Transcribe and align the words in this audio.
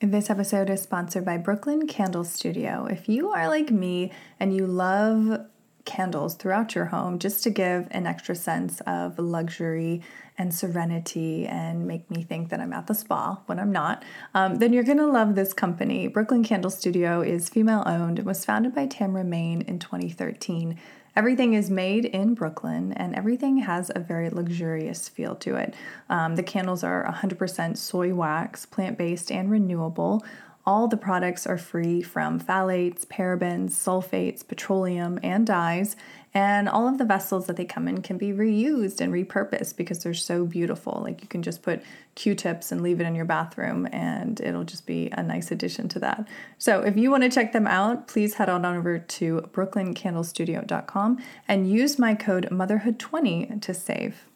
This 0.00 0.30
episode 0.30 0.70
is 0.70 0.80
sponsored 0.80 1.24
by 1.24 1.38
Brooklyn 1.38 1.88
Candle 1.88 2.22
Studio. 2.22 2.86
If 2.88 3.08
you 3.08 3.30
are 3.30 3.48
like 3.48 3.72
me 3.72 4.12
and 4.38 4.54
you 4.54 4.64
love 4.64 5.44
candles 5.86 6.36
throughout 6.36 6.76
your 6.76 6.84
home 6.84 7.18
just 7.18 7.42
to 7.42 7.50
give 7.50 7.88
an 7.90 8.06
extra 8.06 8.36
sense 8.36 8.80
of 8.86 9.18
luxury 9.18 10.02
and 10.36 10.54
serenity 10.54 11.48
and 11.48 11.88
make 11.88 12.08
me 12.12 12.22
think 12.22 12.50
that 12.50 12.60
I'm 12.60 12.72
at 12.72 12.86
the 12.86 12.94
spa 12.94 13.40
when 13.46 13.58
I'm 13.58 13.72
not, 13.72 14.04
um, 14.34 14.60
then 14.60 14.72
you're 14.72 14.84
going 14.84 14.98
to 14.98 15.06
love 15.06 15.34
this 15.34 15.52
company. 15.52 16.06
Brooklyn 16.06 16.44
Candle 16.44 16.70
Studio 16.70 17.20
is 17.20 17.48
female 17.48 17.82
owned 17.84 18.20
and 18.20 18.26
was 18.26 18.44
founded 18.44 18.76
by 18.76 18.86
Tamra 18.86 19.26
Main 19.26 19.62
in 19.62 19.80
2013. 19.80 20.78
Everything 21.18 21.54
is 21.54 21.68
made 21.68 22.04
in 22.04 22.34
Brooklyn 22.34 22.92
and 22.92 23.12
everything 23.12 23.58
has 23.58 23.90
a 23.92 23.98
very 23.98 24.30
luxurious 24.30 25.08
feel 25.08 25.34
to 25.34 25.56
it. 25.56 25.74
Um, 26.08 26.36
the 26.36 26.44
candles 26.44 26.84
are 26.84 27.04
100% 27.12 27.76
soy 27.76 28.14
wax, 28.14 28.64
plant 28.64 28.96
based, 28.96 29.32
and 29.32 29.50
renewable. 29.50 30.24
All 30.64 30.86
the 30.86 30.96
products 30.96 31.44
are 31.44 31.58
free 31.58 32.02
from 32.02 32.38
phthalates, 32.38 33.04
parabens, 33.04 33.70
sulfates, 33.70 34.46
petroleum, 34.46 35.18
and 35.24 35.44
dyes, 35.44 35.96
and 36.34 36.68
all 36.68 36.86
of 36.86 36.98
the 36.98 37.04
vessels 37.04 37.46
that 37.46 37.56
they 37.56 37.64
come 37.64 37.88
in 37.88 38.02
can 38.02 38.18
be 38.18 38.32
reused 38.32 39.00
and 39.00 39.12
repurposed 39.12 39.76
because 39.76 40.02
they're 40.02 40.14
so 40.14 40.44
beautiful. 40.44 41.00
Like 41.02 41.22
you 41.22 41.28
can 41.28 41.42
just 41.42 41.62
put 41.62 41.82
Q 42.14 42.34
tips 42.34 42.70
and 42.70 42.82
leave 42.82 43.00
it 43.00 43.04
in 43.04 43.14
your 43.14 43.24
bathroom, 43.24 43.88
and 43.92 44.40
it'll 44.40 44.64
just 44.64 44.86
be 44.86 45.08
a 45.12 45.22
nice 45.22 45.50
addition 45.50 45.88
to 45.88 45.98
that. 46.00 46.28
So 46.58 46.82
if 46.82 46.96
you 46.96 47.10
want 47.10 47.22
to 47.22 47.30
check 47.30 47.52
them 47.52 47.66
out, 47.66 48.08
please 48.08 48.34
head 48.34 48.48
on 48.48 48.66
over 48.66 48.98
to 48.98 49.40
brooklyncandlestudio.com 49.52 51.18
and 51.46 51.70
use 51.70 51.98
my 51.98 52.14
code 52.14 52.48
motherhood20 52.50 53.60
to 53.62 53.74
save. 53.74 54.27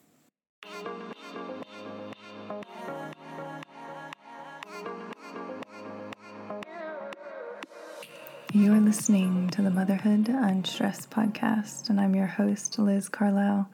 You're 8.55 8.81
listening 8.81 9.49
to 9.53 9.63
the 9.63 9.71
Motherhood 9.71 10.29
Unstressed 10.29 11.09
podcast, 11.09 11.89
and 11.89 11.99
I'm 11.99 12.15
your 12.15 12.27
host, 12.27 12.79
Liz 12.79 13.09
Carlisle. 13.09 13.67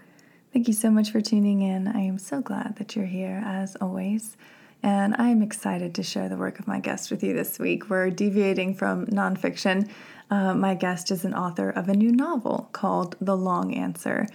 Thank 0.52 0.68
you 0.68 0.72
so 0.72 0.88
much 0.88 1.10
for 1.10 1.20
tuning 1.20 1.62
in. 1.62 1.88
I 1.88 2.02
am 2.02 2.16
so 2.16 2.40
glad 2.40 2.76
that 2.76 2.94
you're 2.94 3.04
here, 3.04 3.42
as 3.44 3.74
always, 3.80 4.36
and 4.80 5.16
I 5.18 5.30
am 5.30 5.42
excited 5.42 5.96
to 5.96 6.04
share 6.04 6.28
the 6.28 6.36
work 6.36 6.60
of 6.60 6.68
my 6.68 6.78
guest 6.78 7.10
with 7.10 7.24
you 7.24 7.34
this 7.34 7.58
week. 7.58 7.90
We're 7.90 8.10
deviating 8.10 8.76
from 8.76 9.06
nonfiction. 9.06 9.90
Uh, 10.30 10.54
my 10.54 10.76
guest 10.76 11.10
is 11.10 11.24
an 11.24 11.34
author 11.34 11.70
of 11.70 11.88
a 11.88 11.94
new 11.94 12.12
novel 12.12 12.68
called 12.70 13.16
The 13.20 13.36
Long 13.36 13.74
Answer. 13.74 14.28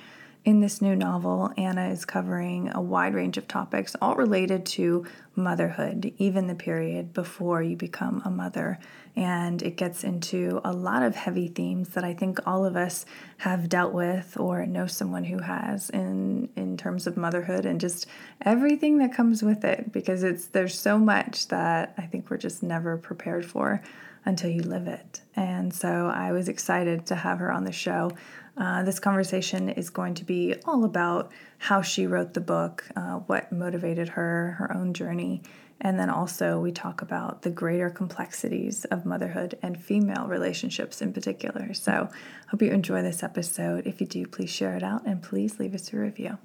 In 0.45 0.59
this 0.59 0.81
new 0.81 0.94
novel, 0.94 1.53
Anna 1.55 1.88
is 1.88 2.03
covering 2.03 2.69
a 2.75 2.81
wide 2.81 3.13
range 3.13 3.38
of 3.38 3.47
topics, 3.47 3.95
all 4.02 4.16
related 4.16 4.66
to 4.66 5.05
motherhood, 5.36 6.13
even 6.17 6.47
the 6.47 6.53
period 6.55 7.13
before 7.13 7.63
you 7.63 7.77
become 7.77 8.22
a 8.25 8.30
mother. 8.30 8.77
And 9.16 9.61
it 9.61 9.77
gets 9.77 10.03
into 10.03 10.59
a 10.66 10.73
lot 10.73 11.02
of 11.02 11.16
heavy 11.16 11.47
themes 11.47 11.89
that 11.89 12.03
I 12.03 12.14
think 12.14 12.45
all 12.45 12.66
of 12.66 12.75
us 12.75 13.05
have 13.38 13.69
dealt 13.69 13.94
with 13.94 14.36
or 14.38 14.66
know 14.66 14.86
someone 14.86 15.23
who 15.23 15.39
has 15.39 15.89
in, 15.92 16.49
in 16.58 16.76
terms 16.76 17.08
of 17.08 17.15
motherhood 17.15 17.65
and 17.65 17.80
just 17.80 18.05
everything 18.42 18.98
that 18.98 19.14
comes 19.14 19.43
with 19.43 19.64
it, 19.64 19.93
because 19.93 20.23
it's 20.23 20.48
there's 20.48 20.77
so 20.77 20.99
much 20.99 21.48
that 21.48 21.93
I 21.98 22.02
think 22.02 22.30
we're 22.30 22.36
just 22.36 22.61
never 22.61 22.98
prepared 22.98 23.45
for 23.45 23.82
until 24.26 24.50
you 24.50 24.61
live 24.61 24.88
it. 24.88 25.22
And 25.36 25.73
so 25.73 26.08
I 26.14 26.32
was 26.32 26.48
excited 26.48 27.06
to 27.08 27.16
have 27.16 27.39
her 27.39 27.52
on 27.52 27.64
the 27.64 27.72
show. 27.72 28.11
Uh, 28.56 28.84
this 28.84 29.00
conversation 29.00 29.70
is 29.70 29.89
going 29.89 30.14
to 30.16 30.23
be 30.23 30.56
all 30.66 30.84
about 30.84 31.32
how 31.58 31.82
she 31.82 32.06
wrote 32.06 32.33
the 32.33 32.42
book, 32.42 32.86
uh, 32.95 33.16
what 33.20 33.52
motivated 33.52 34.10
her, 34.10 34.56
her 34.60 34.76
own 34.76 34.94
journey, 34.94 35.42
and 35.82 36.00
then 36.00 36.10
also 36.10 36.60
we 36.60 36.72
talk 36.72 37.02
about 37.02 37.42
the 37.42 37.50
greater 37.50 37.89
complexities 37.89 38.86
of 38.86 39.06
motherhood 39.06 39.58
and 39.62 39.82
female 39.82 40.28
relationships 40.28 41.02
in 41.02 41.12
particular. 41.12 41.73
So, 41.73 42.10
hope 42.48 42.62
you 42.62 42.72
enjoy 42.72 43.02
this 43.02 43.23
episode. 43.23 43.86
If 43.86 44.00
you 44.00 44.08
do, 44.08 44.26
please 44.28 44.50
share 44.50 44.76
it 44.76 44.83
out 44.83 45.06
and 45.06 45.22
please 45.22 45.60
leave 45.60 45.73
us 45.73 45.92
a 45.92 45.98
review. 45.98 46.38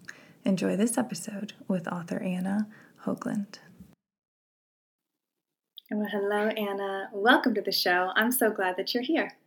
Enjoy 0.44 0.77
this 0.77 0.99
episode 0.99 1.53
with 1.69 1.87
author 1.88 2.19
Anna 2.19 2.67
Hogeland. 3.05 3.59
Well, 5.91 6.06
hello, 6.06 6.49
Anna. 6.49 7.09
Welcome 7.15 7.54
to 7.54 7.62
the 7.62 7.72
show. 7.72 8.10
I'm 8.15 8.31
so 8.31 8.50
glad 8.50 8.76
that 8.76 8.93
you're 8.93 9.03
here. 9.03 9.38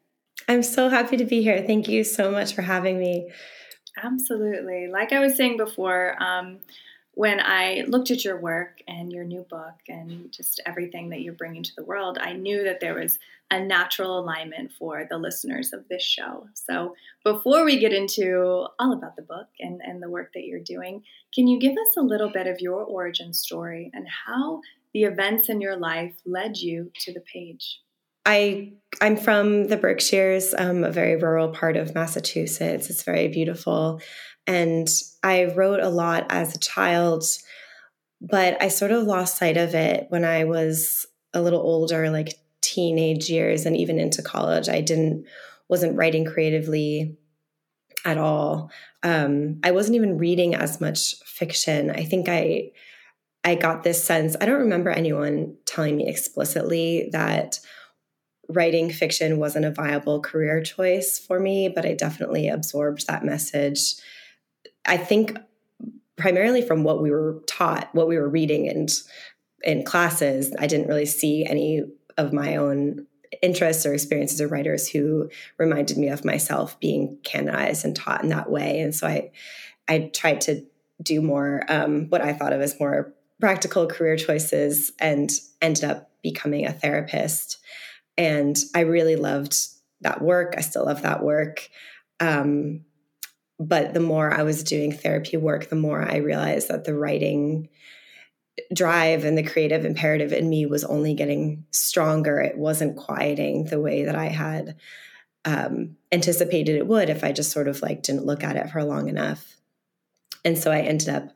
I'm 0.48 0.64
so 0.64 0.90
happy 0.90 1.16
to 1.18 1.26
be 1.26 1.44
here. 1.44 1.64
Thank 1.68 1.88
you 1.88 2.04
so 2.04 2.32
much 2.32 2.56
for 2.56 2.64
having 2.64 2.98
me. 2.98 3.30
Absolutely. 4.02 4.88
Like 4.88 5.14
I 5.14 5.20
was 5.20 5.36
saying 5.36 5.58
before, 5.58 6.16
um, 6.20 6.62
when 7.14 7.40
I 7.40 7.84
looked 7.88 8.10
at 8.10 8.26
your 8.26 8.40
work 8.40 8.80
and 8.88 9.12
your 9.12 9.24
new 9.24 9.46
book 9.52 9.76
and 9.88 10.32
just 10.32 10.60
everything 10.66 11.10
that 11.10 11.22
you're 11.22 11.34
bringing 11.34 11.62
to 11.62 11.76
the 11.76 11.84
world, 11.84 12.18
I 12.20 12.34
knew 12.34 12.64
that 12.64 12.80
there 12.80 12.96
was 12.96 13.20
a 13.52 13.64
natural 13.64 14.18
alignment 14.18 14.72
for 14.72 15.06
the 15.08 15.20
listeners 15.20 15.74
of 15.74 15.88
this 15.90 16.02
show. 16.02 16.48
So, 16.56 16.96
before 17.24 17.66
we 17.66 17.78
get 17.78 17.94
into 17.94 18.66
all 18.80 18.94
about 18.94 19.16
the 19.16 19.22
book 19.22 19.50
and, 19.60 19.80
and 19.84 20.02
the 20.02 20.10
work 20.10 20.32
that 20.34 20.46
you're 20.46 20.60
doing, 20.60 21.04
can 21.36 21.48
you 21.48 21.60
give 21.60 21.74
us 21.74 21.98
a 21.98 22.02
little 22.02 22.30
bit 22.30 22.48
of 22.48 22.62
your 22.62 22.84
origin 22.84 23.32
story 23.32 23.92
and 23.94 24.08
how 24.26 24.62
the 24.94 25.04
events 25.04 25.50
in 25.50 25.62
your 25.62 25.78
life 25.78 26.16
led 26.26 26.58
you 26.58 26.92
to 27.02 27.14
the 27.14 27.22
page? 27.22 27.80
I 28.26 28.74
I'm 29.02 29.18
from 29.18 29.68
the 29.68 29.78
Berkshires, 29.78 30.54
um, 30.58 30.84
a 30.84 30.92
very 30.92 31.16
rural 31.16 31.50
part 31.50 31.76
of 31.76 31.96
Massachusetts. 31.96 32.90
It's 32.90 33.04
very 33.04 33.28
beautiful, 33.28 34.02
and 34.46 34.88
I 35.24 35.46
wrote 35.46 35.80
a 35.80 35.90
lot 35.90 36.28
as 36.30 36.56
a 36.56 36.60
child, 36.60 37.24
but 38.22 38.62
I 38.62 38.68
sort 38.68 38.92
of 38.92 39.04
lost 39.04 39.38
sight 39.38 39.58
of 39.58 39.74
it 39.74 40.06
when 40.10 40.24
I 40.24 40.44
was 40.44 41.08
a 41.34 41.42
little 41.42 41.62
older, 41.62 42.10
like 42.12 42.36
teenage 42.62 43.30
years, 43.30 43.66
and 43.66 43.76
even 43.76 44.00
into 44.00 44.22
college. 44.22 44.70
I 44.70 44.82
didn't 44.82 45.26
wasn't 45.68 45.98
writing 45.98 46.26
creatively 46.26 47.18
at 48.06 48.18
all. 48.18 48.70
Um, 49.04 49.60
I 49.64 49.72
wasn't 49.72 49.96
even 49.96 50.18
reading 50.18 50.54
as 50.54 50.80
much 50.80 51.16
fiction. 51.26 51.90
I 51.90 52.04
think 52.04 52.28
I 52.30 52.72
I 53.44 53.56
got 53.56 53.84
this 53.84 54.04
sense. 54.04 54.36
I 54.40 54.46
don't 54.46 54.60
remember 54.60 54.90
anyone 54.90 55.56
telling 55.66 55.98
me 55.98 56.08
explicitly 56.08 57.10
that 57.12 57.60
writing 58.48 58.92
fiction 58.92 59.40
wasn't 59.40 59.66
a 59.66 59.72
viable 59.72 60.22
career 60.22 60.62
choice 60.62 61.18
for 61.18 61.40
me, 61.40 61.70
but 61.70 61.86
I 61.86 61.94
definitely 61.94 62.50
absorbed 62.50 63.08
that 63.08 63.26
message. 63.26 63.96
I 64.86 64.98
think 64.98 65.38
primarily 66.18 66.62
from 66.62 66.84
what 66.84 67.02
we 67.02 67.10
were 67.10 67.42
taught, 67.48 67.90
what 67.94 68.08
we 68.08 68.18
were 68.18 68.30
reading 68.30 68.68
and 68.68 68.92
in 69.64 69.84
classes, 69.84 70.54
I 70.60 70.68
didn't 70.68 70.88
really 70.88 71.06
see 71.06 71.46
any 71.46 71.84
of 72.18 72.34
my 72.34 72.56
own 72.56 73.08
interests 73.42 73.86
or 73.86 73.94
experiences 73.94 74.42
or 74.42 74.48
writers 74.48 74.90
who 74.90 75.30
reminded 75.58 75.98
me 75.98 76.10
of 76.10 76.26
myself 76.26 76.80
being 76.80 77.18
canonized 77.24 77.86
and 77.86 77.96
taught 77.96 78.24
in 78.24 78.30
that 78.30 78.52
way. 78.52 78.80
And 78.80 78.94
so 78.94 79.08
I 79.08 79.32
I 79.88 80.12
tried 80.14 80.42
to 80.42 80.66
do 81.02 81.22
more 81.22 81.64
um, 81.68 82.08
what 82.10 82.22
I 82.22 82.34
thought 82.34 82.54
of 82.54 82.62
as 82.62 82.80
more 82.80 83.14
practical 83.42 83.88
career 83.88 84.16
choices 84.16 84.92
and 85.00 85.32
ended 85.62 85.84
up 85.84 86.12
becoming 86.22 86.66
a 86.66 86.72
therapist. 86.72 87.58
And 88.18 88.58
I 88.76 88.82
really 88.82 89.16
loved 89.16 89.58
that 90.02 90.22
work. 90.22 90.54
I 90.58 90.62
still 90.62 90.86
love 90.86 91.02
that 91.02 91.24
work. 91.24 91.68
Um, 92.20 92.86
but 93.60 93.94
the 93.94 94.00
more 94.00 94.32
I 94.34 94.44
was 94.44 94.64
doing 94.64 94.92
therapy 94.92 95.38
work, 95.38 95.70
the 95.70 95.76
more 95.76 96.02
I 96.02 96.18
realized 96.18 96.70
that 96.70 96.86
the 96.86 96.96
writing 96.96 97.70
drive 98.74 99.24
and 99.24 99.38
the 99.38 99.44
creative 99.44 99.86
imperative 99.86 100.34
in 100.34 100.50
me 100.50 100.66
was 100.66 100.84
only 100.84 101.14
getting 101.14 101.66
stronger. 101.72 102.40
It 102.40 102.58
wasn't 102.58 102.98
quieting 102.98 103.66
the 103.66 103.80
way 103.80 104.06
that 104.06 104.16
I 104.16 104.26
had 104.26 104.76
um, 105.46 105.98
anticipated 106.12 106.76
it 106.76 106.88
would 106.88 107.10
if 107.10 107.24
I 107.24 107.32
just 107.32 107.52
sort 107.52 107.68
of 107.68 107.82
like 107.82 108.04
didn't 108.04 108.26
look 108.26 108.44
at 108.44 108.56
it 108.56 108.70
for 108.70 108.84
long 108.84 109.10
enough. 109.10 109.58
And 110.44 110.58
so 110.58 110.72
I 110.72 110.82
ended 110.82 111.10
up 111.10 111.30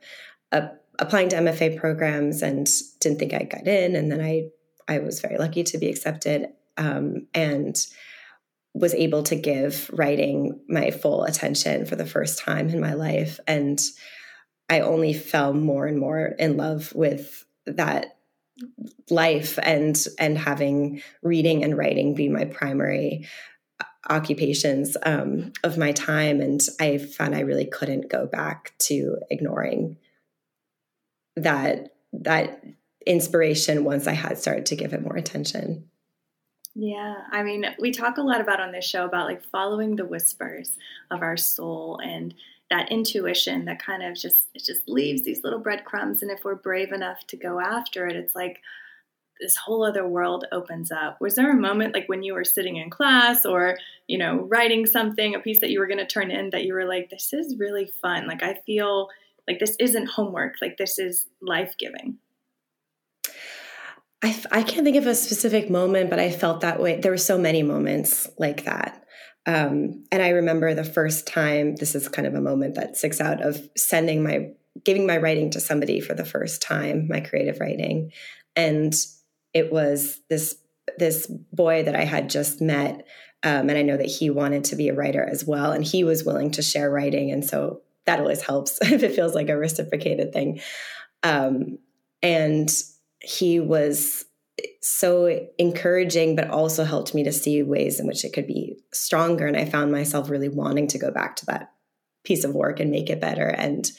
uh, 0.52 0.68
applying 0.98 1.28
to 1.30 1.36
MFA 1.36 1.78
programs 1.78 2.42
and 2.42 2.68
didn't 3.00 3.18
think 3.18 3.34
I 3.34 3.44
got 3.44 3.66
in. 3.66 3.96
And 3.96 4.10
then 4.10 4.20
I 4.20 4.48
I 4.88 5.00
was 5.00 5.20
very 5.20 5.36
lucky 5.36 5.64
to 5.64 5.78
be 5.78 5.88
accepted 5.88 6.48
um, 6.76 7.26
and 7.34 7.76
was 8.74 8.94
able 8.94 9.22
to 9.24 9.36
give 9.36 9.90
writing 9.92 10.60
my 10.68 10.90
full 10.90 11.24
attention 11.24 11.86
for 11.86 11.96
the 11.96 12.06
first 12.06 12.38
time 12.38 12.68
in 12.68 12.80
my 12.80 12.92
life. 12.92 13.40
And 13.48 13.80
I 14.68 14.80
only 14.80 15.12
fell 15.12 15.52
more 15.52 15.86
and 15.86 15.98
more 15.98 16.26
in 16.26 16.56
love 16.56 16.92
with 16.94 17.44
that 17.66 18.16
life 19.10 19.58
and 19.62 20.06
and 20.18 20.38
having 20.38 21.02
reading 21.22 21.62
and 21.64 21.76
writing 21.76 22.14
be 22.14 22.28
my 22.28 22.44
primary 22.44 23.26
occupations 24.08 24.96
um, 25.02 25.52
of 25.62 25.76
my 25.76 25.92
time 25.92 26.40
and 26.40 26.62
i 26.80 26.96
found 26.96 27.34
i 27.34 27.40
really 27.40 27.66
couldn't 27.66 28.10
go 28.10 28.26
back 28.26 28.72
to 28.78 29.18
ignoring 29.30 29.98
that 31.36 31.94
that 32.12 32.62
inspiration 33.06 33.84
once 33.84 34.06
i 34.06 34.12
had 34.12 34.38
started 34.38 34.66
to 34.66 34.76
give 34.76 34.92
it 34.92 35.02
more 35.02 35.16
attention 35.16 35.88
yeah, 36.78 37.22
I 37.32 37.42
mean, 37.42 37.64
we 37.80 37.90
talk 37.90 38.18
a 38.18 38.22
lot 38.22 38.42
about 38.42 38.60
on 38.60 38.70
this 38.70 38.84
show 38.84 39.06
about 39.06 39.26
like 39.26 39.42
following 39.42 39.96
the 39.96 40.04
whispers 40.04 40.76
of 41.10 41.22
our 41.22 41.38
soul 41.38 41.98
and 42.04 42.34
that 42.68 42.92
intuition 42.92 43.64
that 43.64 43.82
kind 43.82 44.02
of 44.02 44.14
just 44.14 44.48
it 44.54 44.62
just 44.62 44.86
leaves 44.86 45.22
these 45.22 45.42
little 45.42 45.58
breadcrumbs 45.58 46.20
and 46.20 46.30
if 46.30 46.44
we're 46.44 46.54
brave 46.54 46.92
enough 46.92 47.26
to 47.28 47.36
go 47.38 47.60
after 47.60 48.06
it, 48.06 48.14
it's 48.14 48.34
like 48.34 48.60
this 49.40 49.56
whole 49.56 49.84
other 49.84 50.06
world 50.06 50.44
opens 50.52 50.92
up. 50.92 51.18
Was 51.18 51.34
there 51.34 51.50
a 51.50 51.56
moment 51.56 51.94
like 51.94 52.10
when 52.10 52.22
you 52.22 52.34
were 52.34 52.44
sitting 52.44 52.76
in 52.76 52.90
class 52.90 53.46
or, 53.46 53.78
you 54.06 54.18
know, 54.18 54.42
writing 54.42 54.84
something, 54.84 55.34
a 55.34 55.38
piece 55.38 55.60
that 55.60 55.70
you 55.70 55.78
were 55.78 55.86
going 55.86 55.98
to 55.98 56.06
turn 56.06 56.30
in 56.30 56.50
that 56.50 56.64
you 56.64 56.74
were 56.74 56.84
like 56.84 57.08
this 57.08 57.32
is 57.32 57.56
really 57.58 57.90
fun. 58.02 58.26
Like 58.26 58.42
I 58.42 58.60
feel 58.66 59.08
like 59.48 59.58
this 59.58 59.76
isn't 59.78 60.08
homework, 60.08 60.54
like 60.60 60.76
this 60.76 60.98
is 60.98 61.26
life-giving. 61.40 62.18
I, 64.22 64.42
I 64.50 64.62
can't 64.62 64.84
think 64.84 64.96
of 64.96 65.06
a 65.06 65.14
specific 65.14 65.70
moment, 65.70 66.10
but 66.10 66.18
I 66.18 66.30
felt 66.30 66.62
that 66.62 66.80
way. 66.80 66.98
There 66.98 67.12
were 67.12 67.18
so 67.18 67.38
many 67.38 67.62
moments 67.62 68.28
like 68.38 68.64
that. 68.64 69.04
Um, 69.44 70.04
and 70.10 70.22
I 70.22 70.30
remember 70.30 70.74
the 70.74 70.84
first 70.84 71.26
time, 71.26 71.76
this 71.76 71.94
is 71.94 72.08
kind 72.08 72.26
of 72.26 72.34
a 72.34 72.40
moment 72.40 72.74
that 72.74 72.96
sticks 72.96 73.20
out 73.20 73.42
of 73.42 73.68
sending 73.76 74.22
my, 74.22 74.48
giving 74.84 75.06
my 75.06 75.18
writing 75.18 75.50
to 75.50 75.60
somebody 75.60 76.00
for 76.00 76.14
the 76.14 76.24
first 76.24 76.62
time, 76.62 77.06
my 77.08 77.20
creative 77.20 77.60
writing. 77.60 78.10
And 78.56 78.92
it 79.54 79.70
was 79.70 80.20
this, 80.28 80.56
this 80.98 81.26
boy 81.52 81.84
that 81.84 81.94
I 81.94 82.04
had 82.04 82.28
just 82.28 82.60
met. 82.60 83.06
Um, 83.44 83.68
and 83.68 83.78
I 83.78 83.82
know 83.82 83.96
that 83.96 84.06
he 84.06 84.30
wanted 84.30 84.64
to 84.64 84.76
be 84.76 84.88
a 84.88 84.94
writer 84.94 85.24
as 85.24 85.44
well. 85.44 85.70
And 85.70 85.84
he 85.84 86.02
was 86.02 86.24
willing 86.24 86.50
to 86.52 86.62
share 86.62 86.90
writing. 86.90 87.30
And 87.30 87.44
so 87.44 87.82
that 88.06 88.20
always 88.20 88.42
helps 88.42 88.78
if 88.82 89.02
it 89.02 89.14
feels 89.14 89.34
like 89.34 89.48
a 89.48 89.56
reciprocated 89.56 90.32
thing. 90.32 90.60
Um, 91.22 91.78
and 92.22 92.70
he 93.20 93.60
was 93.60 94.24
so 94.80 95.46
encouraging, 95.58 96.36
but 96.36 96.48
also 96.48 96.84
helped 96.84 97.14
me 97.14 97.24
to 97.24 97.32
see 97.32 97.62
ways 97.62 98.00
in 98.00 98.06
which 98.06 98.24
it 98.24 98.32
could 98.32 98.46
be 98.46 98.78
stronger. 98.92 99.46
And 99.46 99.56
I 99.56 99.64
found 99.64 99.92
myself 99.92 100.30
really 100.30 100.48
wanting 100.48 100.86
to 100.88 100.98
go 100.98 101.10
back 101.10 101.36
to 101.36 101.46
that 101.46 101.72
piece 102.24 102.44
of 102.44 102.54
work 102.54 102.80
and 102.80 102.90
make 102.90 103.10
it 103.10 103.20
better. 103.20 103.46
And 103.46 103.90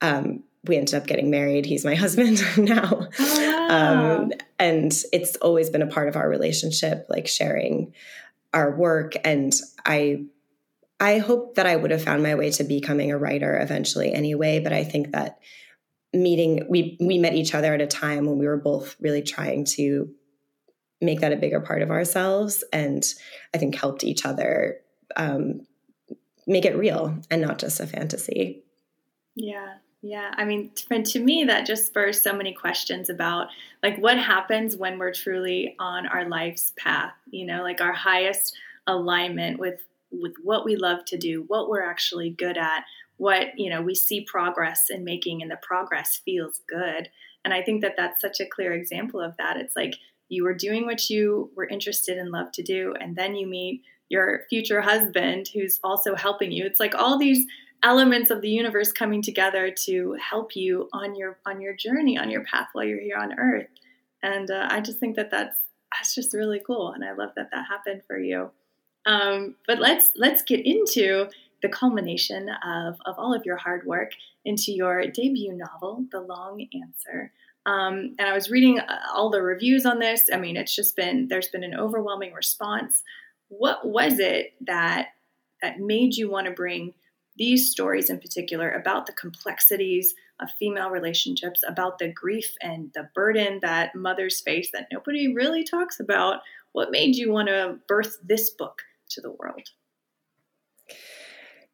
um, 0.00 0.42
we 0.64 0.76
ended 0.76 0.94
up 0.94 1.06
getting 1.06 1.30
married. 1.30 1.66
He's 1.66 1.84
my 1.84 1.94
husband 2.04 2.42
now. 2.58 3.08
Oh, 3.18 3.68
wow. 3.68 4.16
um, 4.16 4.32
and 4.58 4.92
it's 5.12 5.36
always 5.36 5.70
been 5.70 5.82
a 5.82 5.86
part 5.86 6.08
of 6.08 6.16
our 6.16 6.28
relationship, 6.28 7.06
like 7.08 7.28
sharing 7.28 7.92
our 8.52 8.74
work. 8.76 9.14
And 9.24 9.52
I 9.84 10.24
I 11.04 11.18
hope 11.18 11.56
that 11.56 11.66
I 11.66 11.76
would 11.76 11.90
have 11.90 12.02
found 12.02 12.22
my 12.22 12.34
way 12.34 12.50
to 12.52 12.64
becoming 12.64 13.12
a 13.12 13.18
writer 13.18 13.58
eventually 13.60 14.12
anyway, 14.12 14.60
but 14.60 14.72
I 14.72 14.84
think 14.84 15.12
that 15.12 15.38
meeting 16.14 16.64
we 16.68 16.96
we 16.98 17.18
met 17.18 17.34
each 17.34 17.54
other 17.54 17.74
at 17.74 17.82
a 17.82 17.86
time 17.86 18.24
when 18.24 18.38
we 18.38 18.46
were 18.46 18.56
both 18.56 18.96
really 19.00 19.22
trying 19.22 19.64
to 19.64 20.08
make 21.00 21.20
that 21.20 21.32
a 21.32 21.36
bigger 21.36 21.60
part 21.60 21.82
of 21.82 21.90
ourselves 21.90 22.62
and 22.72 23.14
i 23.52 23.58
think 23.58 23.74
helped 23.74 24.04
each 24.04 24.24
other 24.24 24.78
um, 25.16 25.66
make 26.46 26.64
it 26.64 26.76
real 26.76 27.18
and 27.30 27.42
not 27.42 27.58
just 27.58 27.80
a 27.80 27.86
fantasy. 27.86 28.62
Yeah. 29.34 29.74
Yeah. 30.02 30.32
I 30.36 30.44
mean 30.44 30.72
to 30.74 31.20
me 31.20 31.44
that 31.44 31.66
just 31.66 31.86
spurs 31.86 32.20
so 32.20 32.34
many 32.34 32.52
questions 32.52 33.08
about 33.08 33.48
like 33.82 33.96
what 33.98 34.18
happens 34.18 34.76
when 34.76 34.98
we're 34.98 35.12
truly 35.12 35.74
on 35.78 36.06
our 36.06 36.28
life's 36.28 36.72
path 36.76 37.14
you 37.30 37.46
know 37.46 37.62
like 37.62 37.80
our 37.80 37.92
highest 37.92 38.54
alignment 38.86 39.58
with 39.58 39.80
with 40.20 40.34
what 40.42 40.64
we 40.64 40.76
love 40.76 41.04
to 41.06 41.18
do 41.18 41.44
what 41.48 41.68
we're 41.68 41.84
actually 41.84 42.30
good 42.30 42.56
at 42.56 42.84
what 43.16 43.58
you 43.58 43.70
know 43.70 43.80
we 43.80 43.94
see 43.94 44.22
progress 44.22 44.90
in 44.90 45.04
making 45.04 45.42
and 45.42 45.50
the 45.50 45.58
progress 45.62 46.20
feels 46.24 46.60
good. 46.68 47.08
And 47.44 47.52
i 47.52 47.62
think 47.62 47.82
that 47.82 47.94
that's 47.96 48.20
such 48.20 48.40
a 48.40 48.46
clear 48.46 48.72
example 48.72 49.20
of 49.20 49.36
that. 49.38 49.56
It's 49.56 49.76
like 49.76 49.94
you 50.28 50.44
were 50.44 50.54
doing 50.54 50.86
what 50.86 51.10
you 51.10 51.50
were 51.56 51.66
interested 51.66 52.18
and 52.18 52.30
love 52.30 52.50
to 52.52 52.62
do 52.62 52.94
and 53.00 53.14
then 53.14 53.34
you 53.34 53.46
meet 53.46 53.82
your 54.08 54.46
future 54.50 54.80
husband 54.80 55.48
who's 55.52 55.80
also 55.82 56.14
helping 56.14 56.52
you. 56.52 56.64
It's 56.64 56.80
like 56.80 56.94
all 56.94 57.18
these 57.18 57.46
elements 57.82 58.30
of 58.30 58.40
the 58.40 58.48
universe 58.48 58.92
coming 58.92 59.22
together 59.22 59.70
to 59.84 60.16
help 60.30 60.56
you 60.56 60.88
on 60.92 61.14
your 61.14 61.38
on 61.46 61.60
your 61.60 61.74
journey 61.74 62.18
on 62.18 62.30
your 62.30 62.44
path 62.44 62.68
while 62.72 62.84
you're 62.84 63.00
here 63.00 63.18
on 63.18 63.38
earth. 63.38 63.68
And 64.22 64.50
uh, 64.50 64.68
i 64.70 64.80
just 64.80 64.98
think 64.98 65.16
that 65.16 65.30
that's 65.30 65.58
that's 65.92 66.14
just 66.14 66.34
really 66.34 66.60
cool 66.66 66.92
and 66.92 67.04
i 67.04 67.12
love 67.12 67.30
that 67.36 67.50
that 67.52 67.66
happened 67.68 68.02
for 68.06 68.18
you 68.18 68.50
um, 69.06 69.56
but 69.66 69.78
let's 69.78 70.12
let's 70.16 70.42
get 70.42 70.64
into 70.64 71.28
the 71.62 71.68
culmination 71.68 72.50
of, 72.64 72.98
of 73.06 73.18
all 73.18 73.34
of 73.34 73.46
your 73.46 73.56
hard 73.56 73.86
work 73.86 74.12
into 74.44 74.70
your 74.70 75.06
debut 75.06 75.52
novel, 75.52 76.04
The 76.12 76.20
Long 76.20 76.66
Answer. 76.82 77.32
Um, 77.66 78.14
and 78.18 78.28
I 78.28 78.34
was 78.34 78.50
reading 78.50 78.78
uh, 78.78 78.98
all 79.14 79.30
the 79.30 79.40
reviews 79.40 79.86
on 79.86 79.98
this. 79.98 80.28
I 80.30 80.36
mean, 80.36 80.56
it's 80.56 80.76
just 80.76 80.94
been 80.96 81.28
there's 81.28 81.48
been 81.48 81.64
an 81.64 81.74
overwhelming 81.74 82.34
response. 82.34 83.02
What 83.48 83.86
was 83.86 84.18
it 84.18 84.52
that 84.66 85.08
that 85.62 85.80
made 85.80 86.16
you 86.16 86.30
want 86.30 86.46
to 86.46 86.52
bring 86.52 86.92
these 87.36 87.70
stories 87.70 88.10
in 88.10 88.20
particular 88.20 88.70
about 88.70 89.06
the 89.06 89.12
complexities 89.14 90.14
of 90.40 90.50
female 90.58 90.90
relationships, 90.90 91.62
about 91.66 91.98
the 91.98 92.12
grief 92.12 92.54
and 92.60 92.90
the 92.94 93.08
burden 93.14 93.60
that 93.62 93.94
mothers 93.94 94.40
face 94.40 94.70
that 94.72 94.88
nobody 94.92 95.34
really 95.34 95.64
talks 95.64 95.98
about? 95.98 96.40
What 96.72 96.90
made 96.90 97.16
you 97.16 97.32
want 97.32 97.48
to 97.48 97.78
birth 97.88 98.18
this 98.22 98.50
book 98.50 98.82
to 99.10 99.20
the 99.20 99.30
world? 99.30 99.68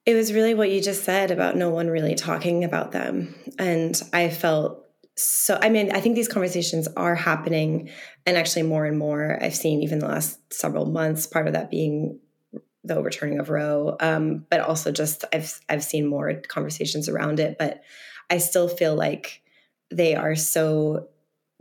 It 0.06 0.14
was 0.14 0.32
really 0.32 0.54
what 0.54 0.70
you 0.70 0.80
just 0.80 1.04
said 1.04 1.30
about 1.30 1.56
no 1.56 1.70
one 1.70 1.88
really 1.88 2.14
talking 2.14 2.64
about 2.64 2.92
them. 2.92 3.34
And 3.58 4.00
I 4.12 4.30
felt 4.30 4.86
so, 5.16 5.58
I 5.60 5.68
mean, 5.68 5.92
I 5.92 6.00
think 6.00 6.14
these 6.14 6.28
conversations 6.28 6.88
are 6.96 7.14
happening 7.14 7.90
and 8.24 8.36
actually 8.38 8.62
more 8.62 8.86
and 8.86 8.98
more. 8.98 9.38
I've 9.42 9.54
seen 9.54 9.82
even 9.82 9.98
the 9.98 10.08
last 10.08 10.38
several 10.52 10.86
months, 10.86 11.26
part 11.26 11.46
of 11.46 11.52
that 11.52 11.70
being 11.70 12.20
the 12.84 12.96
overturning 12.96 13.38
of 13.38 13.50
Roe, 13.50 13.96
um, 14.00 14.46
but 14.48 14.60
also 14.60 14.90
just 14.90 15.24
I've 15.32 15.60
I've 15.68 15.84
seen 15.84 16.06
more 16.06 16.32
conversations 16.48 17.08
around 17.08 17.38
it. 17.38 17.56
But 17.58 17.82
I 18.30 18.38
still 18.38 18.68
feel 18.68 18.94
like 18.94 19.42
they 19.90 20.14
are 20.14 20.36
so 20.36 21.08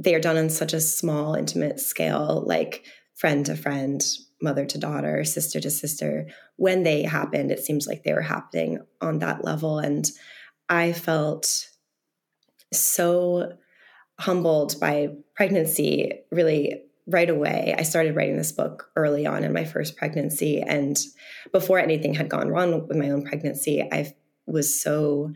they 0.02 0.16
are 0.16 0.22
done 0.22 0.38
on 0.38 0.50
such 0.50 0.72
a 0.72 0.80
small, 0.80 1.36
intimate 1.36 1.80
scale, 1.80 2.44
like 2.46 2.86
friend 3.16 3.46
to 3.48 3.56
friend, 3.56 4.02
mother 4.42 4.66
to 4.66 4.78
daughter, 4.78 5.24
sister 5.24 5.60
to 5.60 5.70
sister, 5.70 6.28
when 6.56 6.84
they 6.84 7.04
happened, 7.04 7.52
it 7.52 7.60
seems 7.60 7.88
like 7.88 8.04
they 8.04 8.14
were 8.14 8.22
happening 8.22 8.80
on 9.02 9.20
that 9.20 9.44
level. 9.44 9.80
And 9.80 10.10
I 10.70 10.94
felt 10.94 11.68
so 12.72 13.54
humbled 14.20 14.80
by 14.80 15.10
pregnancy 15.36 16.22
really 16.32 16.84
right 17.08 17.30
away. 17.30 17.74
I 17.78 17.84
started 17.84 18.16
writing 18.16 18.38
this 18.38 18.52
book 18.52 18.92
early 18.96 19.26
on 19.26 19.44
in 19.44 19.52
my 19.52 19.66
first 19.66 19.98
pregnancy. 19.98 20.62
And 20.62 20.98
before 21.52 21.80
anything 21.80 22.14
had 22.14 22.30
gone 22.30 22.50
wrong 22.50 22.88
with 22.88 22.98
my 22.98 23.10
own 23.10 23.24
pregnancy, 23.24 23.82
I 23.82 24.14
was 24.46 24.80
so 24.80 25.34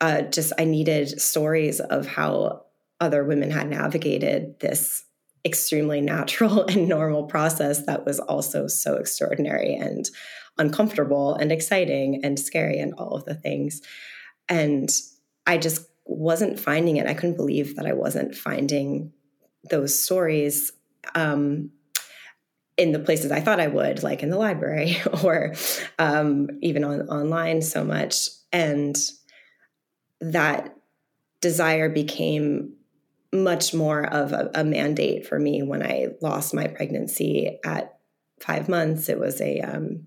uh, 0.00 0.22
just, 0.22 0.52
I 0.58 0.64
needed 0.64 1.20
stories 1.20 1.80
of 1.80 2.06
how 2.06 2.64
other 3.00 3.24
women 3.24 3.50
had 3.50 3.68
navigated 3.68 4.58
this 4.60 5.04
extremely 5.44 6.00
natural 6.00 6.64
and 6.68 6.88
normal 6.88 7.24
process 7.24 7.86
that 7.86 8.04
was 8.04 8.20
also 8.20 8.66
so 8.66 8.96
extraordinary 8.96 9.74
and 9.74 10.08
uncomfortable 10.58 11.34
and 11.34 11.52
exciting 11.52 12.24
and 12.24 12.38
scary 12.38 12.78
and 12.78 12.94
all 12.94 13.14
of 13.14 13.24
the 13.24 13.34
things. 13.34 13.80
And 14.48 14.90
I 15.46 15.58
just 15.58 15.86
wasn't 16.04 16.58
finding 16.58 16.96
it. 16.96 17.06
I 17.06 17.14
couldn't 17.14 17.36
believe 17.36 17.76
that 17.76 17.86
I 17.86 17.92
wasn't 17.92 18.34
finding 18.34 19.12
those 19.70 19.98
stories 19.98 20.72
um, 21.14 21.70
in 22.76 22.92
the 22.92 22.98
places 22.98 23.30
I 23.30 23.40
thought 23.40 23.60
I 23.60 23.66
would, 23.66 24.02
like 24.02 24.22
in 24.22 24.30
the 24.30 24.38
library 24.38 24.96
or 25.22 25.54
um, 25.98 26.48
even 26.62 26.84
on 26.84 27.02
online 27.08 27.62
so 27.62 27.84
much. 27.84 28.28
And 28.52 28.96
that 30.20 30.74
desire 31.40 31.88
became 31.88 32.74
much 33.32 33.74
more 33.74 34.06
of 34.06 34.32
a, 34.32 34.50
a, 34.54 34.64
mandate 34.64 35.26
for 35.26 35.38
me 35.38 35.62
when 35.62 35.82
I 35.82 36.08
lost 36.22 36.54
my 36.54 36.66
pregnancy 36.66 37.58
at 37.64 37.98
five 38.40 38.68
months. 38.68 39.08
It 39.08 39.18
was 39.18 39.40
a 39.40 39.60
um, 39.60 40.06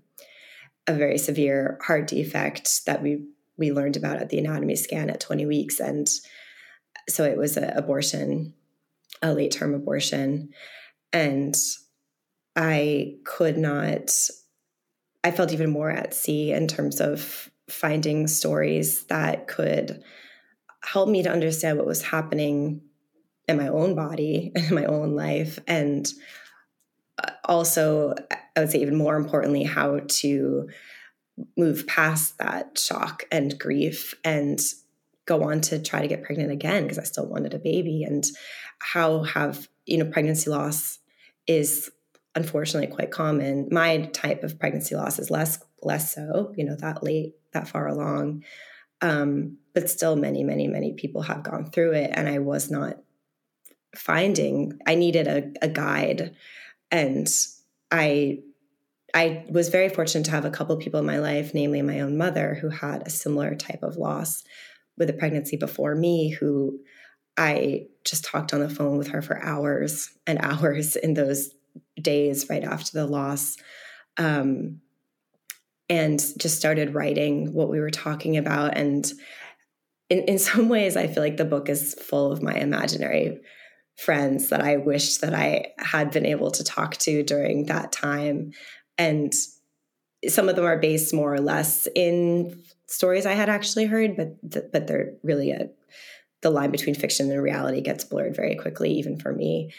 a 0.88 0.94
very 0.94 1.18
severe 1.18 1.78
heart 1.86 2.08
defect 2.08 2.84
that 2.86 3.02
we 3.02 3.24
we 3.56 3.72
learned 3.72 3.96
about 3.96 4.16
at 4.16 4.30
the 4.30 4.38
anatomy 4.38 4.74
scan 4.74 5.10
at 5.10 5.20
20 5.20 5.46
weeks, 5.46 5.78
and 5.78 6.08
so 7.08 7.24
it 7.24 7.36
was 7.36 7.56
an 7.56 7.70
abortion, 7.76 8.54
a 9.22 9.32
late 9.32 9.52
term 9.52 9.74
abortion, 9.74 10.50
and 11.12 11.54
I 12.56 13.16
could 13.24 13.56
not. 13.56 14.10
I 15.24 15.30
felt 15.30 15.52
even 15.52 15.70
more 15.70 15.90
at 15.90 16.14
sea 16.14 16.52
in 16.52 16.66
terms 16.66 17.00
of 17.00 17.48
finding 17.68 18.26
stories 18.26 19.04
that 19.04 19.46
could 19.46 20.02
help 20.82 21.08
me 21.08 21.22
to 21.22 21.30
understand 21.30 21.78
what 21.78 21.86
was 21.86 22.02
happening 22.02 22.82
my 23.54 23.68
own 23.68 23.94
body 23.94 24.52
and 24.56 24.70
my 24.70 24.84
own 24.84 25.14
life. 25.14 25.58
And 25.66 26.10
uh, 27.22 27.30
also, 27.44 28.14
I 28.56 28.60
would 28.60 28.70
say, 28.70 28.80
even 28.80 28.96
more 28.96 29.16
importantly, 29.16 29.64
how 29.64 30.00
to 30.06 30.68
move 31.56 31.86
past 31.86 32.38
that 32.38 32.78
shock 32.78 33.24
and 33.30 33.58
grief 33.58 34.14
and 34.24 34.60
go 35.26 35.44
on 35.44 35.60
to 35.62 35.80
try 35.80 36.00
to 36.00 36.08
get 36.08 36.22
pregnant 36.22 36.50
again 36.50 36.82
because 36.82 36.98
I 36.98 37.04
still 37.04 37.26
wanted 37.26 37.54
a 37.54 37.58
baby 37.58 38.04
and 38.04 38.24
how 38.78 39.22
have 39.22 39.68
you 39.86 39.98
know 39.98 40.10
pregnancy 40.10 40.50
loss 40.50 40.98
is 41.46 41.90
unfortunately 42.34 42.94
quite 42.94 43.10
common 43.10 43.68
my 43.70 44.06
type 44.12 44.42
of 44.42 44.58
pregnancy 44.58 44.94
loss 44.94 45.18
is 45.18 45.30
less 45.30 45.62
less 45.82 46.14
so 46.14 46.52
you 46.56 46.64
know 46.64 46.76
that 46.76 47.02
late 47.02 47.34
that 47.52 47.68
far 47.68 47.86
along 47.86 48.44
um, 49.00 49.58
but 49.74 49.90
still 49.90 50.16
many 50.16 50.42
many 50.42 50.66
many 50.66 50.92
people 50.92 51.22
have 51.22 51.42
gone 51.42 51.70
through 51.70 51.92
it 51.92 52.10
and 52.14 52.28
I 52.28 52.38
was 52.38 52.70
not 52.70 52.96
finding 53.94 54.78
I 54.86 54.94
needed 54.94 55.26
a, 55.26 55.64
a 55.64 55.68
guide 55.68 56.34
and 56.90 57.28
I 57.90 58.40
I 59.14 59.44
was 59.50 59.68
very 59.68 59.90
fortunate 59.90 60.24
to 60.24 60.30
have 60.30 60.46
a 60.46 60.50
couple 60.50 60.74
people 60.76 61.00
in 61.00 61.06
my 61.06 61.18
life, 61.18 61.52
namely 61.52 61.82
my 61.82 62.00
own 62.00 62.16
mother, 62.16 62.54
who 62.54 62.70
had 62.70 63.06
a 63.06 63.10
similar 63.10 63.54
type 63.54 63.82
of 63.82 63.96
loss 63.96 64.42
with 64.96 65.10
a 65.10 65.12
pregnancy 65.12 65.56
before 65.56 65.94
me, 65.94 66.30
who 66.30 66.80
I 67.36 67.88
just 68.04 68.24
talked 68.24 68.54
on 68.54 68.60
the 68.60 68.70
phone 68.70 68.96
with 68.96 69.08
her 69.08 69.20
for 69.20 69.42
hours 69.42 70.10
and 70.26 70.38
hours 70.42 70.96
in 70.96 71.14
those 71.14 71.50
days 72.00 72.48
right 72.48 72.64
after 72.64 72.92
the 72.92 73.06
loss. 73.06 73.58
Um, 74.16 74.80
and 75.88 76.18
just 76.38 76.56
started 76.56 76.94
writing 76.94 77.52
what 77.52 77.68
we 77.68 77.78
were 77.78 77.90
talking 77.90 78.38
about. 78.38 78.78
And 78.78 79.10
in, 80.08 80.20
in 80.20 80.38
some 80.38 80.70
ways, 80.70 80.96
I 80.96 81.06
feel 81.06 81.22
like 81.22 81.36
the 81.36 81.44
book 81.44 81.68
is 81.68 81.94
full 81.94 82.32
of 82.32 82.42
my 82.42 82.54
imaginary 82.54 83.40
friends 83.96 84.48
that 84.48 84.62
I 84.62 84.76
wish 84.78 85.18
that 85.18 85.34
I 85.34 85.72
had 85.78 86.10
been 86.10 86.26
able 86.26 86.50
to 86.52 86.64
talk 86.64 86.96
to 86.98 87.22
during 87.22 87.66
that 87.66 87.92
time 87.92 88.52
and 88.98 89.32
some 90.28 90.48
of 90.48 90.56
them 90.56 90.64
are 90.64 90.78
based 90.78 91.12
more 91.12 91.34
or 91.34 91.40
less 91.40 91.88
in 91.94 92.62
stories 92.86 93.26
I 93.26 93.32
had 93.32 93.48
actually 93.48 93.86
heard, 93.86 94.16
but 94.16 94.72
but 94.72 94.86
they're 94.86 95.14
really 95.22 95.50
a 95.50 95.68
the 96.42 96.50
line 96.50 96.70
between 96.70 96.94
fiction 96.94 97.30
and 97.30 97.42
reality 97.42 97.80
gets 97.80 98.04
blurred 98.04 98.34
very 98.34 98.56
quickly, 98.56 98.92
even 98.94 99.16
for 99.16 99.32
me. 99.32 99.72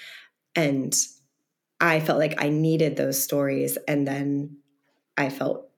And 0.55 0.96
I 1.82 2.00
felt 2.00 2.20
like 2.20 2.41
I 2.41 2.50
needed 2.50 2.96
those 2.96 3.22
stories, 3.22 3.77
and 3.88 4.08
then 4.08 4.58
I 5.17 5.29
felt 5.29 5.70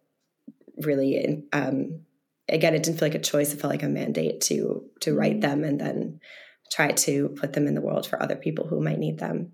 really 0.77 1.43
um, 1.53 2.01
again, 2.49 2.75
it 2.75 2.83
didn't 2.83 2.99
feel 2.99 3.09
like 3.09 3.15
a 3.15 3.19
choice; 3.19 3.53
it 3.53 3.59
felt 3.59 3.71
like 3.71 3.83
a 3.83 3.89
mandate 3.89 4.41
to 4.41 4.83
to 5.01 5.15
write 5.15 5.39
mm-hmm. 5.39 5.39
them 5.41 5.63
and 5.63 5.79
then 5.79 6.19
try 6.71 6.91
to 6.91 7.29
put 7.29 7.53
them 7.53 7.67
in 7.67 7.75
the 7.75 7.81
world 7.81 8.05
for 8.07 8.21
other 8.21 8.35
people 8.35 8.67
who 8.67 8.81
might 8.81 8.99
need 8.99 9.19
them. 9.19 9.51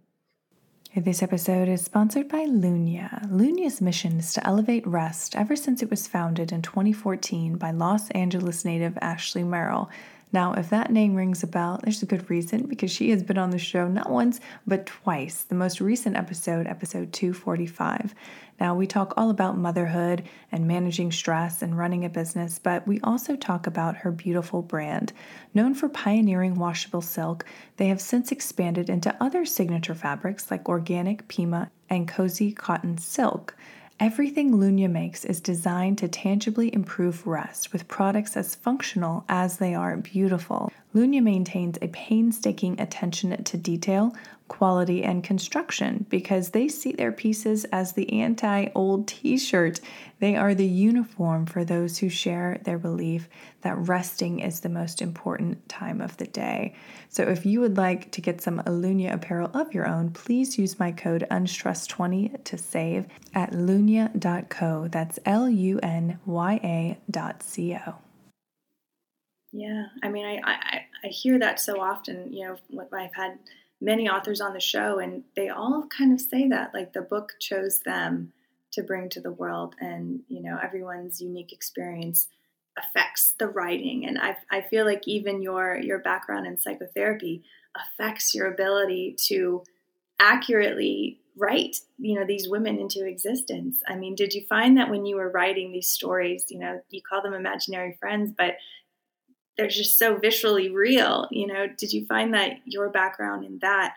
This 0.96 1.24
episode 1.24 1.70
is 1.70 1.82
sponsored 1.82 2.28
by 2.28 2.46
Lunya. 2.46 3.26
Lunya's 3.32 3.80
mission 3.80 4.20
is 4.20 4.34
to 4.34 4.46
elevate 4.46 4.86
rest 4.86 5.38
ever 5.38 5.56
since 5.56 5.82
it 5.82 5.90
was 5.90 6.06
founded 6.06 6.52
in 6.52 6.62
2014 6.62 7.56
by 7.56 7.72
Los 7.72 8.10
Angeles 8.12 8.66
native 8.66 8.98
Ashley 9.02 9.44
Merrill. 9.44 9.90
Now, 10.34 10.54
if 10.54 10.70
that 10.70 10.92
name 10.92 11.16
rings 11.16 11.44
a 11.44 11.48
bell, 11.48 11.80
there's 11.84 12.02
a 12.02 12.06
good 12.06 12.30
reason 12.30 12.68
because 12.68 12.92
she 12.92 13.10
has 13.10 13.22
been 13.22 13.38
on 13.38 13.50
the 13.50 13.58
show 13.58 13.88
not 13.88 14.10
once, 14.10 14.40
but 14.66 14.86
twice. 14.86 15.44
The 15.44 15.56
most 15.56 15.82
recent 15.82 16.16
episode, 16.16 16.68
episode 16.68 17.12
245. 17.12 18.16
Now, 18.60 18.76
we 18.76 18.88
talk 18.88 19.14
all 19.18 19.30
about 19.30 19.58
motherhood 19.58 20.24
and 20.52 20.68
managing 20.68 21.12
stress 21.12 21.62
and 21.62 21.78
running 21.78 22.06
a 22.06 22.10
business, 22.10 22.60
but 22.60 22.88
we 22.88 23.02
also 23.02 23.36
talk 23.36 23.68
about 23.68 23.98
her 23.98 24.12
beautiful 24.12 24.62
brand. 24.62 25.12
Known 25.54 25.74
for 25.74 25.90
pioneering 25.90 26.56
washable 26.56 27.02
silk, 27.02 27.44
they 27.78 27.88
have 27.88 28.00
since 28.00 28.32
expanded 28.32 28.90
into 28.90 29.16
other 29.22 29.46
signature 29.46 29.96
fabrics 29.96 30.50
like 30.50 30.70
organic, 30.70 31.28
Pima, 31.28 31.72
and 31.90 32.08
cozy 32.08 32.54
cotton 32.54 32.98
silk. 32.98 33.56
Everything 34.02 34.54
Lunya 34.54 34.90
makes 34.90 35.24
is 35.24 35.40
designed 35.40 36.00
to 36.00 36.08
tangibly 36.08 36.74
improve 36.74 37.28
rest 37.28 37.72
with 37.72 37.88
products 37.88 38.36
as 38.36 38.56
functional 38.56 39.24
as 39.30 39.60
they 39.60 39.76
are 39.76 39.96
beautiful. 39.96 40.72
Lunya 40.96 41.22
maintains 41.22 41.78
a 41.84 41.88
painstaking 41.90 42.82
attention 42.82 43.44
to 43.44 43.58
detail 43.58 44.12
quality, 44.52 45.02
and 45.02 45.24
construction 45.24 46.06
because 46.10 46.50
they 46.50 46.68
see 46.68 46.92
their 46.92 47.14
pieces 47.14 47.64
as 47.72 47.94
the 47.94 48.22
anti 48.22 48.68
old 48.76 49.08
t 49.08 49.38
shirt. 49.38 49.80
They 50.20 50.36
are 50.36 50.54
the 50.54 50.68
uniform 50.68 51.46
for 51.46 51.64
those 51.64 51.98
who 51.98 52.10
share 52.10 52.60
their 52.66 52.78
belief 52.78 53.30
that 53.62 53.78
resting 53.78 54.42
is 54.42 54.60
the 54.60 54.68
most 54.68 55.02
important 55.02 55.70
time 55.70 56.02
of 56.02 56.18
the 56.18 56.28
day. 56.28 56.76
So, 57.08 57.24
if 57.24 57.46
you 57.46 57.62
would 57.62 57.78
like 57.78 58.12
to 58.12 58.20
get 58.20 58.42
some 58.42 58.60
Lunya 58.64 59.14
apparel 59.14 59.50
of 59.54 59.74
your 59.74 59.88
own, 59.88 60.12
please 60.12 60.58
use 60.58 60.78
my 60.78 60.92
code 60.92 61.26
UNSTRESS20 61.32 62.44
to 62.44 62.58
save 62.58 63.06
at 63.34 63.52
lunya.co. 63.52 64.90
That's 64.90 65.18
L 65.26 65.50
U 65.50 65.80
N 65.82 66.20
Y 66.26 66.60
A 66.62 67.00
dot 67.10 67.42
C 67.42 67.78
O. 67.88 67.96
Yeah, 69.54 69.86
I 70.04 70.10
mean, 70.10 70.26
I, 70.26 70.40
I, 70.46 70.82
I 71.06 71.08
hear 71.08 71.40
that 71.40 71.62
so 71.62 71.80
often. 71.82 72.34
You 72.34 72.48
know, 72.48 72.56
what 72.70 72.90
I've 72.94 73.16
had 73.16 73.40
many 73.82 74.08
authors 74.08 74.40
on 74.40 74.54
the 74.54 74.60
show, 74.60 75.00
and 75.00 75.24
they 75.36 75.50
all 75.50 75.88
kind 75.96 76.14
of 76.14 76.22
say 76.22 76.48
that 76.48 76.74
like 76.74 76.94
the 76.94 77.02
book 77.02 77.34
chose 77.40 77.80
them 77.80 78.32
to 78.72 78.84
bring 78.84 79.10
to 79.10 79.20
the 79.20 79.32
world, 79.32 79.76
and 79.82 80.22
you 80.30 80.42
know 80.42 80.58
everyone's 80.62 81.20
unique 81.22 81.52
experience 81.52 82.28
affects 82.78 83.34
the 83.38 83.48
writing. 83.48 84.06
And 84.06 84.18
I, 84.18 84.38
I 84.50 84.62
feel 84.62 84.86
like 84.86 85.08
even 85.08 85.42
your 85.42 85.78
your 85.78 86.00
background 86.00 86.48
in 86.48 86.60
psychotherapy 86.60 87.44
affects 87.76 88.34
your 88.34 88.52
ability 88.52 89.16
to 89.28 89.64
accurately 90.20 91.20
write 91.38 91.78
you 91.98 92.14
know 92.14 92.26
these 92.26 92.50
women 92.50 92.78
into 92.78 93.06
existence 93.06 93.82
i 93.88 93.96
mean 93.96 94.16
did 94.16 94.34
you 94.34 94.46
find 94.48 94.78
that 94.78 94.90
when 94.90 95.06
you 95.06 95.16
were 95.16 95.32
writing 95.32 95.72
these 95.72 95.88
stories 95.88 96.48
you 96.50 96.60
know 96.60 96.82
you 96.90 97.02
call 97.02 97.22
them 97.22 97.34
imaginary 97.34 97.96
friends 98.00 98.34
but 98.38 98.56
they're 99.62 99.70
just 99.70 100.00
so 100.00 100.16
visually 100.16 100.72
real. 100.72 101.28
You 101.30 101.46
know, 101.46 101.68
did 101.68 101.94
you 101.94 102.08
find 102.08 102.34
that 102.34 102.58
your 102.66 102.90
background 102.90 103.46
in 103.46 103.60
that 103.62 103.94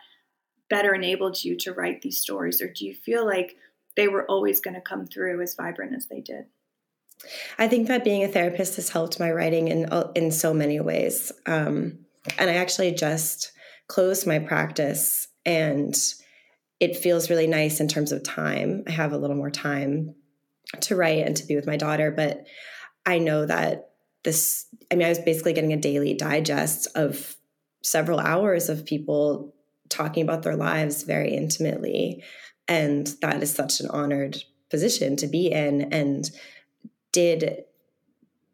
better 0.69 0.95
enabled 0.95 1.43
you 1.43 1.57
to 1.57 1.73
write 1.73 2.03
these 2.03 2.21
stories, 2.21 2.61
or 2.61 2.71
do 2.71 2.85
you 2.85 2.93
feel 2.95 3.25
like 3.25 3.57
they 3.97 4.07
were 4.07 4.27
always 4.27 4.61
going 4.61 4.75
to 4.75 4.83
come 4.83 5.07
through 5.07 5.41
as 5.41 5.55
vibrant 5.55 5.95
as 5.95 6.07
they 6.07 6.21
did? 6.21 6.45
I 7.59 7.67
think 7.67 7.89
that 7.89 8.05
being 8.05 8.25
a 8.25 8.29
therapist 8.29 8.77
has 8.77 8.91
helped 8.91 9.19
my 9.19 9.33
writing 9.33 9.69
in 9.69 9.89
in 10.15 10.31
so 10.31 10.53
many 10.53 10.81
ways. 10.81 11.33
Um, 11.47 12.01
and 12.39 12.51
I 12.51 12.57
actually 12.57 12.93
just 12.93 13.53
closed 13.89 14.27
my 14.27 14.41
practice, 14.41 15.29
and 15.47 15.97
it 16.79 16.95
feels 16.95 17.31
really 17.31 17.47
nice 17.47 17.81
in 17.81 17.89
terms 17.89 18.13
of 18.13 18.23
time. 18.23 18.85
I 18.87 18.91
have 18.91 19.13
a 19.13 19.19
little 19.19 19.37
more 19.37 19.51
time 19.51 20.15
to 20.83 20.95
write 20.95 21.27
and 21.27 21.35
to 21.39 21.47
be 21.47 21.57
with 21.57 21.67
my 21.67 21.79
daughter, 21.79 22.11
but 22.11 22.45
I 23.07 23.19
know 23.19 23.47
that 23.47 23.94
this 24.25 24.67
i 24.91 24.95
mean 24.95 25.07
i 25.07 25.09
was 25.09 25.19
basically 25.19 25.53
getting 25.53 25.73
a 25.73 25.77
daily 25.77 26.15
digest 26.15 26.89
of 26.95 27.37
several 27.85 28.19
hours 28.19 28.69
of 28.69 28.87
people 28.87 29.55
talking 29.89 30.23
about 30.23 30.43
their 30.43 30.57
lives 30.57 31.03
very 31.03 31.35
intimately. 31.35 32.25
And 32.67 33.07
that 33.21 33.43
is 33.43 33.53
such 33.53 33.81
an 33.81 33.89
honored 33.91 34.43
position 34.71 35.17
to 35.17 35.27
be 35.27 35.53
in 35.53 35.93
and 35.93 36.31
did 37.13 37.65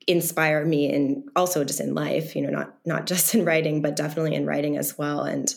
inspire 0.06 0.64
me 0.64 0.92
and 0.92 1.28
also 1.36 1.62
just 1.62 1.78
in 1.78 1.94
life 1.94 2.34
you 2.34 2.42
know 2.42 2.50
not 2.50 2.74
not 2.84 3.06
just 3.06 3.34
in 3.34 3.44
writing 3.44 3.80
but 3.80 3.94
definitely 3.94 4.34
in 4.34 4.44
writing 4.44 4.76
as 4.76 4.98
well. 4.98 5.20
And 5.22 5.54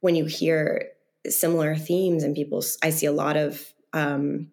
when 0.00 0.14
you 0.14 0.24
hear 0.24 0.88
similar 1.28 1.74
themes 1.74 2.22
and 2.22 2.34
people 2.34 2.62
i 2.82 2.90
see 2.90 3.06
a 3.06 3.12
lot 3.12 3.36
of 3.36 3.72
um, 3.92 4.50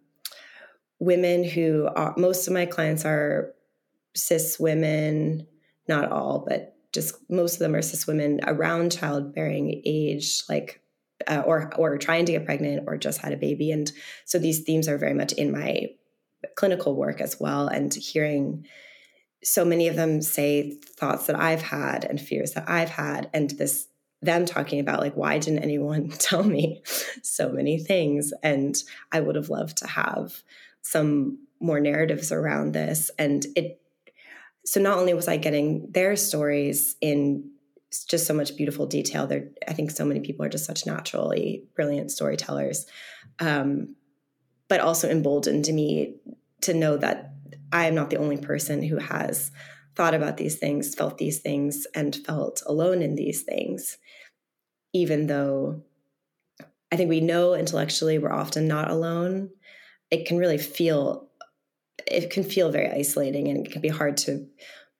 women 0.99 1.43
who 1.43 1.89
are 1.95 2.13
most 2.17 2.47
of 2.47 2.53
my 2.53 2.65
clients 2.65 3.03
are 3.05 3.53
cis 4.15 4.59
women, 4.59 5.47
not 5.87 6.11
all, 6.11 6.45
but 6.47 6.75
just 6.93 7.15
most 7.29 7.53
of 7.53 7.59
them 7.59 7.75
are 7.75 7.81
cis 7.81 8.07
women 8.07 8.41
around 8.45 8.91
childbearing 8.91 9.81
age, 9.85 10.43
like 10.49 10.81
uh, 11.27 11.43
or 11.45 11.71
or 11.77 11.97
trying 11.97 12.25
to 12.25 12.33
get 12.33 12.45
pregnant 12.45 12.83
or 12.87 12.97
just 12.97 13.21
had 13.21 13.33
a 13.33 13.37
baby, 13.37 13.71
and 13.71 13.91
so 14.25 14.39
these 14.39 14.61
themes 14.61 14.87
are 14.87 14.97
very 14.97 15.13
much 15.13 15.33
in 15.33 15.51
my 15.51 15.87
clinical 16.55 16.95
work 16.95 17.21
as 17.21 17.39
well. 17.39 17.67
And 17.67 17.93
hearing 17.93 18.65
so 19.43 19.63
many 19.63 19.87
of 19.87 19.95
them 19.95 20.21
say 20.21 20.71
thoughts 20.71 21.27
that 21.27 21.39
I've 21.39 21.61
had 21.61 22.05
and 22.05 22.19
fears 22.19 22.51
that 22.53 22.69
I've 22.69 22.89
had, 22.89 23.29
and 23.33 23.51
this 23.51 23.87
them 24.21 24.45
talking 24.45 24.79
about 24.79 24.99
like 24.99 25.15
why 25.15 25.37
didn't 25.37 25.63
anyone 25.63 26.09
tell 26.19 26.43
me 26.43 26.81
so 27.23 27.49
many 27.49 27.77
things 27.79 28.31
and 28.43 28.83
i 29.11 29.19
would 29.19 29.35
have 29.35 29.49
loved 29.49 29.77
to 29.77 29.87
have 29.87 30.43
some 30.81 31.39
more 31.59 31.79
narratives 31.79 32.31
around 32.31 32.73
this 32.73 33.09
and 33.17 33.45
it 33.55 33.80
so 34.65 34.79
not 34.79 34.97
only 34.97 35.13
was 35.13 35.27
I 35.27 35.37
getting 35.37 35.91
their 35.91 36.15
stories 36.15 36.95
in 37.01 37.51
just 38.07 38.25
so 38.25 38.33
much 38.33 38.55
beautiful 38.55 38.85
detail, 38.85 39.27
there 39.27 39.49
I 39.67 39.73
think 39.73 39.91
so 39.91 40.05
many 40.05 40.19
people 40.21 40.45
are 40.45 40.49
just 40.49 40.65
such 40.65 40.85
naturally 40.85 41.63
brilliant 41.75 42.11
storytellers, 42.11 42.85
um, 43.39 43.95
but 44.67 44.79
also 44.79 45.09
emboldened 45.09 45.65
to 45.65 45.73
me 45.73 46.15
to 46.61 46.73
know 46.73 46.97
that 46.97 47.33
I 47.71 47.87
am 47.87 47.95
not 47.95 48.09
the 48.09 48.17
only 48.17 48.37
person 48.37 48.83
who 48.83 48.97
has 48.97 49.51
thought 49.95 50.13
about 50.13 50.37
these 50.37 50.57
things, 50.57 50.95
felt 50.95 51.17
these 51.17 51.39
things, 51.39 51.85
and 51.93 52.15
felt 52.15 52.61
alone 52.65 53.01
in 53.01 53.15
these 53.15 53.43
things. 53.43 53.97
even 54.93 55.27
though 55.27 55.81
I 56.91 56.97
think 56.97 57.09
we 57.09 57.21
know 57.21 57.53
intellectually 57.53 58.17
we're 58.19 58.31
often 58.33 58.67
not 58.67 58.91
alone, 58.91 59.51
it 60.09 60.25
can 60.25 60.37
really 60.37 60.57
feel 60.57 61.29
it 62.07 62.29
can 62.29 62.43
feel 62.43 62.71
very 62.71 62.89
isolating 62.89 63.47
and 63.47 63.65
it 63.65 63.71
can 63.71 63.81
be 63.81 63.89
hard 63.89 64.17
to 64.17 64.47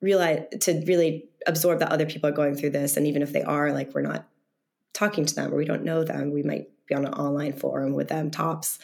realize 0.01 0.43
to 0.61 0.83
really 0.85 1.29
absorb 1.47 1.79
that 1.79 1.91
other 1.91 2.05
people 2.05 2.29
are 2.29 2.33
going 2.33 2.55
through 2.55 2.71
this. 2.71 2.97
And 2.97 3.07
even 3.07 3.21
if 3.21 3.33
they 3.33 3.43
are 3.43 3.71
like 3.71 3.93
we're 3.93 4.01
not 4.01 4.27
talking 4.93 5.25
to 5.25 5.35
them 5.35 5.53
or 5.53 5.57
we 5.57 5.65
don't 5.65 5.83
know 5.83 6.03
them 6.03 6.31
we 6.31 6.43
might 6.43 6.67
be 6.87 6.95
on 6.95 7.05
an 7.05 7.13
online 7.13 7.53
forum 7.53 7.93
with 7.93 8.09
them 8.09 8.29
tops. 8.31 8.79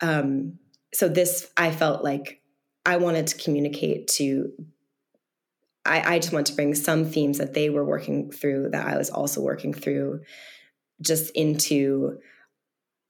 Um, 0.00 0.58
so 0.94 1.08
this 1.08 1.50
i 1.56 1.70
felt 1.70 2.02
like 2.02 2.40
i 2.86 2.96
wanted 2.96 3.26
to 3.26 3.38
communicate 3.38 4.08
to 4.08 4.52
I, 5.84 6.14
I 6.14 6.18
just 6.18 6.32
want 6.32 6.46
to 6.48 6.54
bring 6.54 6.74
some 6.74 7.06
themes 7.06 7.38
that 7.38 7.54
they 7.54 7.70
were 7.70 7.84
working 7.84 8.30
through 8.30 8.70
that 8.70 8.86
i 8.86 8.96
was 8.96 9.10
also 9.10 9.40
working 9.40 9.72
through 9.72 10.22
just 11.00 11.30
into 11.30 12.18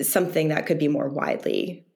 something 0.02 0.48
that 0.48 0.66
could 0.66 0.78
be 0.78 0.88
more 0.88 1.08
widely 1.08 1.86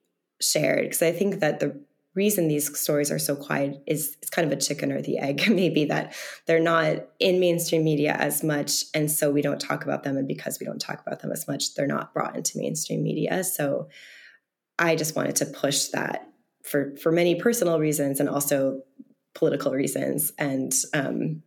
shared. 0.41 0.83
Because 0.83 1.01
i 1.01 1.11
think 1.11 1.39
that 1.39 1.59
the 1.59 1.79
reason 2.15 2.47
these 2.47 2.77
stories 2.79 3.11
are 3.11 3.19
so 3.19 3.35
quiet 3.35 3.81
is 3.87 4.17
it's 4.21 4.29
kind 4.29 4.45
of 4.45 4.57
a 4.57 4.61
chicken 4.61 4.91
or 4.91 5.01
the 5.01 5.17
egg 5.17 5.43
maybe 5.49 5.85
that 5.85 6.15
they're 6.45 6.59
not 6.59 7.07
in 7.19 7.39
mainstream 7.39 7.83
media 7.83 8.13
as 8.13 8.43
much 8.43 8.85
and 8.93 9.11
so 9.11 9.31
we 9.31 9.41
don't 9.41 9.59
talk 9.59 9.83
about 9.83 10.03
them 10.03 10.17
and 10.17 10.27
because 10.27 10.59
we 10.59 10.65
don't 10.65 10.79
talk 10.79 11.01
about 11.05 11.21
them 11.21 11.31
as 11.31 11.47
much 11.47 11.73
they're 11.73 11.87
not 11.87 12.13
brought 12.13 12.35
into 12.35 12.57
mainstream 12.57 13.03
media. 13.03 13.43
So 13.43 13.89
i 14.79 14.95
just 14.95 15.15
wanted 15.15 15.35
to 15.37 15.45
push 15.45 15.85
that 15.87 16.27
for 16.63 16.95
for 17.01 17.11
many 17.11 17.35
personal 17.35 17.79
reasons 17.79 18.19
and 18.19 18.29
also 18.29 18.81
political 19.35 19.71
reasons 19.71 20.31
and 20.37 20.73
um, 20.93 21.41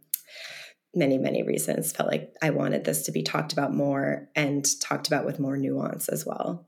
many 0.94 1.18
many 1.18 1.42
reasons 1.42 1.92
felt 1.92 2.10
like 2.10 2.32
i 2.42 2.50
wanted 2.50 2.84
this 2.84 3.02
to 3.02 3.12
be 3.12 3.22
talked 3.22 3.52
about 3.52 3.74
more 3.74 4.28
and 4.34 4.66
talked 4.80 5.06
about 5.06 5.26
with 5.26 5.38
more 5.38 5.56
nuance 5.56 6.08
as 6.08 6.24
well 6.24 6.65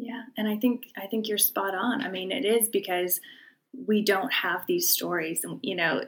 yeah, 0.00 0.22
and 0.38 0.48
I 0.48 0.56
think 0.56 0.86
I 0.96 1.06
think 1.06 1.28
you're 1.28 1.38
spot 1.38 1.74
on. 1.74 2.02
I 2.02 2.08
mean, 2.08 2.32
it 2.32 2.46
is 2.46 2.68
because 2.68 3.20
we 3.86 4.02
don't 4.02 4.32
have 4.32 4.62
these 4.66 4.88
stories, 4.88 5.44
you 5.62 5.76
know, 5.76 6.04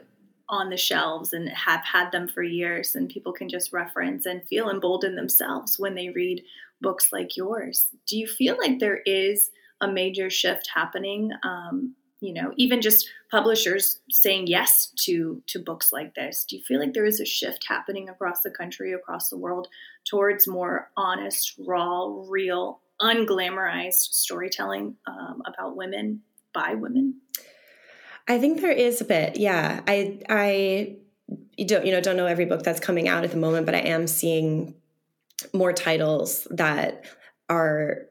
on 0.49 0.69
the 0.69 0.77
shelves 0.77 1.31
and 1.31 1.47
have 1.49 1.81
had 1.85 2.11
them 2.11 2.27
for 2.27 2.41
years, 2.41 2.95
and 2.95 3.07
people 3.07 3.33
can 3.33 3.49
just 3.49 3.71
reference 3.71 4.25
and 4.25 4.43
feel 4.47 4.69
emboldened 4.69 5.17
themselves 5.17 5.77
when 5.77 5.93
they 5.93 6.09
read 6.09 6.43
books 6.81 7.13
like 7.13 7.37
yours. 7.37 7.89
Do 8.07 8.17
you 8.17 8.25
feel 8.27 8.57
like 8.57 8.79
there 8.79 9.01
is 9.05 9.51
a 9.79 9.87
major 9.87 10.29
shift 10.29 10.71
happening? 10.73 11.31
Um, 11.43 11.95
you 12.19 12.33
know, 12.33 12.51
even 12.57 12.81
just 12.81 13.07
publishers 13.29 13.99
saying 14.09 14.47
yes 14.47 14.91
to 15.01 15.43
to 15.47 15.59
books 15.59 15.93
like 15.93 16.15
this. 16.15 16.45
Do 16.45 16.57
you 16.57 16.63
feel 16.63 16.79
like 16.79 16.93
there 16.93 17.05
is 17.05 17.19
a 17.19 17.25
shift 17.25 17.65
happening 17.67 18.09
across 18.09 18.41
the 18.41 18.49
country, 18.49 18.91
across 18.91 19.29
the 19.29 19.37
world, 19.37 19.67
towards 20.09 20.47
more 20.47 20.89
honest, 20.97 21.53
raw, 21.59 22.07
real 22.27 22.79
unglamorized 22.99 24.13
storytelling 24.13 24.95
um, 25.07 25.41
about 25.45 25.75
women 25.75 26.21
by 26.53 26.75
women? 26.75 27.19
I 28.27 28.39
think 28.39 28.61
there 28.61 28.71
is 28.71 29.01
a 29.01 29.05
bit. 29.05 29.37
Yeah, 29.37 29.81
I 29.87 30.19
I 30.29 30.97
don't 31.65 31.85
you 31.85 31.91
know 31.91 32.01
don't 32.01 32.17
know 32.17 32.25
every 32.25 32.45
book 32.45 32.63
that's 32.63 32.79
coming 32.79 33.07
out 33.07 33.23
at 33.23 33.31
the 33.31 33.37
moment, 33.37 33.65
but 33.65 33.75
I 33.75 33.79
am 33.79 34.07
seeing 34.07 34.75
more 35.53 35.73
titles 35.73 36.47
that 36.51 37.05
are 37.49 38.07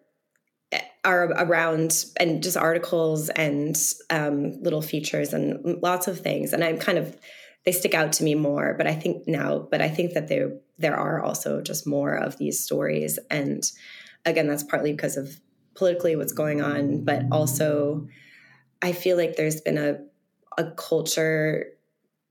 are 1.04 1.24
around 1.32 2.04
and 2.18 2.42
just 2.42 2.56
articles 2.56 3.28
and 3.30 3.76
um, 4.10 4.62
little 4.62 4.82
features 4.82 5.32
and 5.32 5.82
lots 5.82 6.06
of 6.06 6.20
things. 6.20 6.52
And 6.52 6.62
I'm 6.62 6.78
kind 6.78 6.98
of 6.98 7.16
they 7.64 7.72
stick 7.72 7.94
out 7.94 8.12
to 8.14 8.24
me 8.24 8.34
more. 8.34 8.74
But 8.76 8.86
I 8.86 8.94
think 8.94 9.26
now, 9.26 9.66
but 9.70 9.80
I 9.80 9.88
think 9.88 10.14
that 10.14 10.28
there 10.28 10.52
there 10.78 10.96
are 10.96 11.22
also 11.22 11.60
just 11.60 11.86
more 11.86 12.14
of 12.14 12.38
these 12.38 12.62
stories 12.62 13.18
and 13.30 13.70
again, 14.24 14.46
that's 14.48 14.62
partly 14.62 14.92
because 14.92 15.16
of 15.16 15.40
politically 15.74 16.16
what's 16.16 16.32
going 16.32 16.60
on, 16.60 17.04
but 17.04 17.24
also 17.30 18.06
I 18.80 18.92
feel 18.92 19.16
like 19.16 19.36
there's 19.36 19.60
been 19.60 19.78
a 19.78 19.98
a 20.58 20.70
culture 20.72 21.66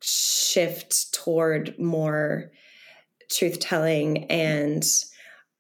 shift 0.02 1.14
toward 1.14 1.78
more 1.80 2.52
truth 3.30 3.60
telling 3.60 4.26
and 4.26 4.84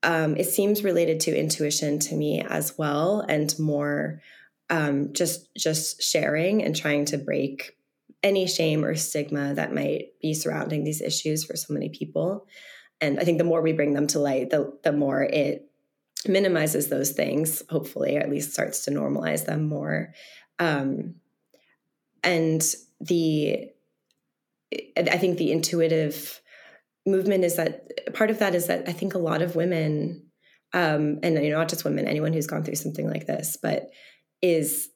um, 0.03 0.35
it 0.35 0.45
seems 0.45 0.83
related 0.83 1.19
to 1.21 1.37
intuition 1.37 1.99
to 1.99 2.15
me 2.15 2.41
as 2.41 2.77
well 2.77 3.21
and 3.27 3.57
more 3.59 4.21
um, 4.69 5.13
just 5.13 5.53
just 5.55 6.01
sharing 6.01 6.63
and 6.63 6.75
trying 6.75 7.05
to 7.05 7.17
break 7.17 7.77
any 8.23 8.47
shame 8.47 8.85
or 8.85 8.95
stigma 8.95 9.53
that 9.55 9.73
might 9.73 10.09
be 10.21 10.33
surrounding 10.33 10.83
these 10.83 11.01
issues 11.01 11.43
for 11.43 11.55
so 11.55 11.73
many 11.73 11.89
people. 11.89 12.45
And 12.99 13.19
i 13.19 13.23
think 13.23 13.37
the 13.37 13.43
more 13.43 13.61
we 13.61 13.73
bring 13.73 13.93
them 13.93 14.07
to 14.07 14.19
light 14.19 14.49
the 14.51 14.77
the 14.83 14.91
more 14.91 15.23
it 15.23 15.70
minimizes 16.27 16.87
those 16.87 17.11
things, 17.11 17.63
hopefully, 17.69 18.17
or 18.17 18.21
at 18.21 18.29
least 18.29 18.53
starts 18.53 18.85
to 18.85 18.91
normalize 18.91 19.45
them 19.45 19.67
more. 19.67 20.13
Um, 20.59 21.15
and 22.23 22.63
the, 22.99 23.69
I 24.95 25.17
think 25.17 25.37
the 25.37 25.51
intuitive 25.51 26.41
movement 27.05 27.43
is 27.43 27.55
that 27.55 28.13
part 28.13 28.29
of 28.29 28.39
that 28.39 28.53
is 28.53 28.67
that 28.67 28.87
I 28.87 28.93
think 28.93 29.15
a 29.15 29.19
lot 29.19 29.41
of 29.41 29.55
women, 29.55 30.27
um, 30.73 31.19
and 31.23 31.35
you 31.43 31.49
know, 31.49 31.57
not 31.57 31.69
just 31.69 31.83
women, 31.83 32.07
anyone 32.07 32.33
who's 32.33 32.47
gone 32.47 32.63
through 32.63 32.75
something 32.75 33.09
like 33.09 33.25
this, 33.25 33.57
but 33.61 33.89
is 34.41 34.89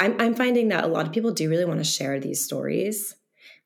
I'm, 0.00 0.20
I'm 0.20 0.34
finding 0.34 0.68
that 0.68 0.84
a 0.84 0.88
lot 0.88 1.06
of 1.06 1.12
people 1.12 1.30
do 1.30 1.48
really 1.48 1.64
want 1.64 1.78
to 1.78 1.84
share 1.84 2.18
these 2.18 2.44
stories 2.44 3.14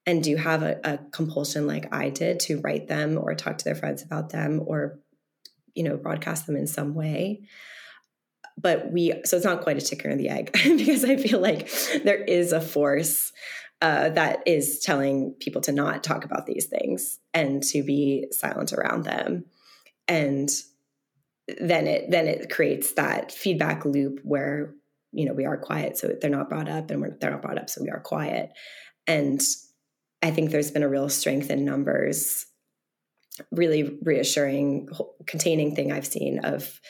and 0.04 0.22
do 0.22 0.36
have 0.36 0.62
a, 0.62 0.78
a 0.84 0.98
compulsion 1.10 1.66
like 1.66 1.92
I 1.94 2.10
did 2.10 2.40
to 2.40 2.60
write 2.60 2.88
them 2.88 3.18
or 3.18 3.34
talk 3.34 3.58
to 3.58 3.64
their 3.64 3.74
friends 3.74 4.02
about 4.02 4.30
them 4.30 4.62
or 4.66 4.98
you 5.76 5.84
know 5.84 5.96
broadcast 5.96 6.46
them 6.46 6.56
in 6.56 6.66
some 6.66 6.94
way. 6.94 7.42
But 8.58 8.90
we 8.90 9.12
so 9.24 9.36
it's 9.36 9.44
not 9.44 9.60
quite 9.60 9.76
a 9.76 9.86
chicken 9.86 10.10
or 10.10 10.16
the 10.16 10.30
egg 10.30 10.50
because 10.64 11.04
i 11.04 11.16
feel 11.16 11.40
like 11.40 11.70
there 12.04 12.22
is 12.22 12.52
a 12.52 12.60
force 12.60 13.32
uh, 13.82 14.08
that 14.10 14.42
is 14.46 14.80
telling 14.80 15.34
people 15.38 15.60
to 15.60 15.72
not 15.72 16.02
talk 16.02 16.24
about 16.24 16.46
these 16.46 16.66
things 16.66 17.18
and 17.34 17.62
to 17.62 17.82
be 17.82 18.26
silent 18.30 18.72
around 18.72 19.04
them. 19.04 19.44
And 20.08 20.48
then 21.46 21.86
it 21.86 22.10
then 22.10 22.26
it 22.26 22.50
creates 22.50 22.92
that 22.94 23.30
feedback 23.30 23.84
loop 23.84 24.20
where 24.24 24.74
you 25.12 25.24
know 25.26 25.32
we 25.32 25.44
are 25.44 25.56
quiet 25.56 25.96
so 25.96 26.08
they're 26.20 26.30
not 26.30 26.48
brought 26.48 26.68
up 26.68 26.90
and 26.90 27.00
we're, 27.00 27.16
they're 27.20 27.30
not 27.30 27.42
brought 27.42 27.58
up 27.58 27.70
so 27.70 27.82
we 27.82 27.90
are 27.90 28.00
quiet. 28.00 28.50
And 29.06 29.40
i 30.22 30.30
think 30.30 30.50
there's 30.50 30.70
been 30.70 30.82
a 30.82 30.88
real 30.88 31.08
strength 31.08 31.50
in 31.50 31.64
numbers 31.64 32.46
really 33.50 33.98
reassuring 34.02 34.88
containing 35.26 35.74
thing 35.74 35.92
I've 35.92 36.06
seen 36.06 36.40
of 36.40 36.80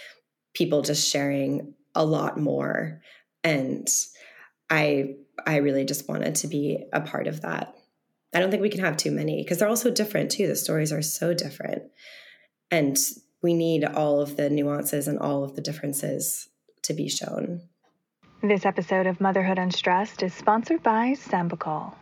people 0.54 0.82
just 0.82 1.08
sharing 1.08 1.74
a 1.94 2.04
lot 2.04 2.38
more 2.38 3.00
and 3.42 3.88
I 4.70 5.16
I 5.46 5.56
really 5.56 5.84
just 5.84 6.08
wanted 6.08 6.36
to 6.36 6.48
be 6.48 6.84
a 6.92 7.00
part 7.00 7.26
of 7.26 7.42
that. 7.42 7.74
I 8.34 8.40
don't 8.40 8.50
think 8.50 8.62
we 8.62 8.70
can 8.70 8.80
have 8.80 8.96
too 8.96 9.10
many 9.10 9.42
because 9.42 9.58
they're 9.58 9.68
all 9.68 9.76
so 9.76 9.90
different 9.90 10.30
too. 10.30 10.46
The 10.46 10.56
stories 10.56 10.92
are 10.92 11.02
so 11.02 11.34
different. 11.34 11.82
And 12.70 12.98
we 13.42 13.54
need 13.54 13.84
all 13.84 14.20
of 14.20 14.36
the 14.36 14.50
nuances 14.50 15.08
and 15.08 15.18
all 15.18 15.44
of 15.44 15.54
the 15.54 15.62
differences 15.62 16.48
to 16.82 16.94
be 16.94 17.08
shown. 17.08 17.62
This 18.42 18.66
episode 18.66 19.06
of 19.06 19.20
Motherhood 19.20 19.58
Unstressed 19.58 20.22
is 20.22 20.34
sponsored 20.34 20.82
by 20.82 21.14
Sambucol. 21.14 21.94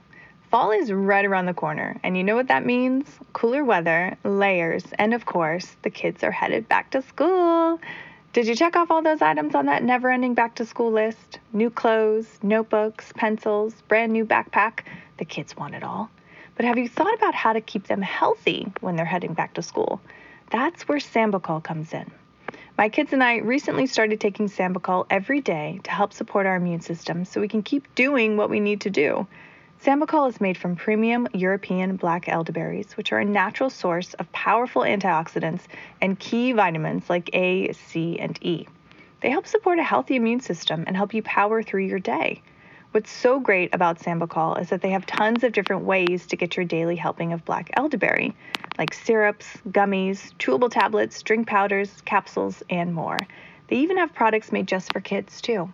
Fall 0.54 0.70
is 0.70 0.92
right 0.92 1.24
around 1.24 1.46
the 1.46 1.52
corner, 1.52 1.98
and 2.04 2.16
you 2.16 2.22
know 2.22 2.36
what 2.36 2.46
that 2.46 2.64
means? 2.64 3.08
Cooler 3.32 3.64
weather, 3.64 4.16
layers, 4.22 4.84
and 5.00 5.12
of 5.12 5.26
course, 5.26 5.74
the 5.82 5.90
kids 5.90 6.22
are 6.22 6.30
headed 6.30 6.68
back 6.68 6.92
to 6.92 7.02
school. 7.02 7.80
Did 8.32 8.46
you 8.46 8.54
check 8.54 8.76
off 8.76 8.88
all 8.92 9.02
those 9.02 9.20
items 9.20 9.56
on 9.56 9.66
that 9.66 9.82
never 9.82 10.12
ending 10.12 10.34
back 10.34 10.54
to 10.54 10.64
school 10.64 10.92
list? 10.92 11.40
New 11.52 11.70
clothes, 11.70 12.28
notebooks, 12.40 13.12
pencils, 13.16 13.74
brand 13.88 14.12
new 14.12 14.24
backpack. 14.24 14.84
The 15.16 15.24
kids 15.24 15.56
want 15.56 15.74
it 15.74 15.82
all. 15.82 16.08
But 16.54 16.66
have 16.66 16.78
you 16.78 16.88
thought 16.88 17.14
about 17.14 17.34
how 17.34 17.52
to 17.52 17.60
keep 17.60 17.88
them 17.88 18.00
healthy 18.00 18.72
when 18.80 18.94
they're 18.94 19.04
heading 19.04 19.34
back 19.34 19.54
to 19.54 19.62
school? 19.62 20.00
That's 20.50 20.86
where 20.86 20.98
Sambucol 20.98 21.64
comes 21.64 21.92
in. 21.92 22.08
My 22.78 22.90
kids 22.90 23.12
and 23.12 23.24
I 23.24 23.38
recently 23.38 23.86
started 23.86 24.20
taking 24.20 24.48
Sambucol 24.48 25.06
every 25.10 25.40
day 25.40 25.80
to 25.82 25.90
help 25.90 26.12
support 26.12 26.46
our 26.46 26.54
immune 26.54 26.80
system 26.80 27.24
so 27.24 27.40
we 27.40 27.48
can 27.48 27.64
keep 27.64 27.92
doing 27.96 28.36
what 28.36 28.50
we 28.50 28.60
need 28.60 28.82
to 28.82 28.90
do. 28.90 29.26
Sambucol 29.84 30.30
is 30.30 30.40
made 30.40 30.56
from 30.56 30.76
premium 30.76 31.28
European 31.34 31.96
black 31.96 32.26
elderberries, 32.26 32.96
which 32.96 33.12
are 33.12 33.18
a 33.18 33.24
natural 33.26 33.68
source 33.68 34.14
of 34.14 34.32
powerful 34.32 34.80
antioxidants 34.80 35.60
and 36.00 36.18
key 36.18 36.52
vitamins 36.52 37.10
like 37.10 37.28
A, 37.34 37.70
C, 37.74 38.18
and 38.18 38.38
E. 38.42 38.66
They 39.20 39.28
help 39.28 39.46
support 39.46 39.78
a 39.78 39.82
healthy 39.82 40.16
immune 40.16 40.40
system 40.40 40.84
and 40.86 40.96
help 40.96 41.12
you 41.12 41.22
power 41.22 41.62
through 41.62 41.84
your 41.84 41.98
day. 41.98 42.40
What's 42.92 43.10
so 43.10 43.38
great 43.38 43.74
about 43.74 43.98
Sambucol 43.98 44.58
is 44.58 44.70
that 44.70 44.80
they 44.80 44.88
have 44.88 45.04
tons 45.04 45.44
of 45.44 45.52
different 45.52 45.84
ways 45.84 46.26
to 46.28 46.36
get 46.36 46.56
your 46.56 46.64
daily 46.64 46.96
helping 46.96 47.34
of 47.34 47.44
black 47.44 47.68
elderberry, 47.74 48.34
like 48.78 48.94
syrups, 48.94 49.58
gummies, 49.68 50.32
chewable 50.38 50.70
tablets, 50.70 51.22
drink 51.22 51.46
powders, 51.46 52.00
capsules, 52.06 52.62
and 52.70 52.94
more. 52.94 53.18
They 53.68 53.76
even 53.76 53.98
have 53.98 54.14
products 54.14 54.50
made 54.50 54.66
just 54.66 54.94
for 54.94 55.02
kids, 55.02 55.42
too. 55.42 55.70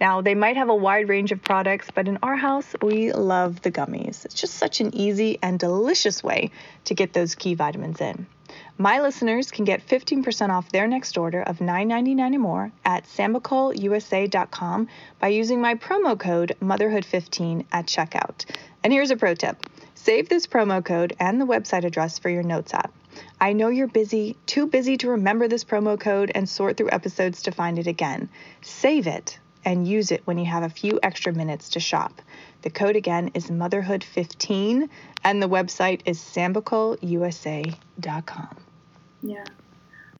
Now, 0.00 0.20
they 0.20 0.34
might 0.34 0.56
have 0.56 0.68
a 0.68 0.74
wide 0.74 1.08
range 1.08 1.30
of 1.30 1.42
products, 1.42 1.88
but 1.94 2.08
in 2.08 2.18
our 2.22 2.36
house, 2.36 2.74
we 2.82 3.12
love 3.12 3.62
the 3.62 3.70
gummies. 3.70 4.24
It's 4.24 4.34
just 4.34 4.54
such 4.54 4.80
an 4.80 4.94
easy 4.94 5.38
and 5.40 5.58
delicious 5.58 6.22
way 6.22 6.50
to 6.84 6.94
get 6.94 7.12
those 7.12 7.34
key 7.34 7.54
vitamins 7.54 8.00
in. 8.00 8.26
My 8.76 9.00
listeners 9.00 9.52
can 9.52 9.64
get 9.64 9.86
15% 9.86 10.50
off 10.50 10.72
their 10.72 10.88
next 10.88 11.16
order 11.16 11.42
of 11.42 11.58
$9.99 11.58 12.34
or 12.34 12.38
more 12.38 12.72
at 12.84 13.04
sambucolusa.com 13.04 14.88
by 15.20 15.28
using 15.28 15.60
my 15.60 15.76
promo 15.76 16.18
code 16.18 16.56
motherhood15 16.60 17.66
at 17.70 17.86
checkout. 17.86 18.44
And 18.82 18.92
here's 18.92 19.12
a 19.12 19.16
pro 19.16 19.34
tip. 19.34 19.64
Save 19.94 20.28
this 20.28 20.48
promo 20.48 20.84
code 20.84 21.14
and 21.20 21.40
the 21.40 21.46
website 21.46 21.84
address 21.84 22.18
for 22.18 22.30
your 22.30 22.42
notes 22.42 22.74
app. 22.74 22.92
I 23.40 23.52
know 23.52 23.68
you're 23.68 23.86
busy, 23.86 24.36
too 24.46 24.66
busy 24.66 24.96
to 24.98 25.10
remember 25.10 25.46
this 25.46 25.64
promo 25.64 25.98
code 25.98 26.32
and 26.34 26.48
sort 26.48 26.76
through 26.76 26.90
episodes 26.90 27.42
to 27.44 27.52
find 27.52 27.78
it 27.78 27.86
again. 27.86 28.28
Save 28.60 29.06
it 29.06 29.38
and 29.64 29.86
use 29.86 30.10
it 30.10 30.22
when 30.26 30.38
you 30.38 30.46
have 30.46 30.62
a 30.62 30.68
few 30.68 30.98
extra 31.02 31.32
minutes 31.32 31.68
to 31.70 31.80
shop. 31.80 32.20
The 32.62 32.70
code 32.70 32.96
again 32.96 33.30
is 33.34 33.46
motherhood15 33.46 34.88
and 35.24 35.42
the 35.42 35.48
website 35.48 36.00
is 36.06 36.18
sambucolusa.com. 36.18 38.56
Yeah. 39.22 39.44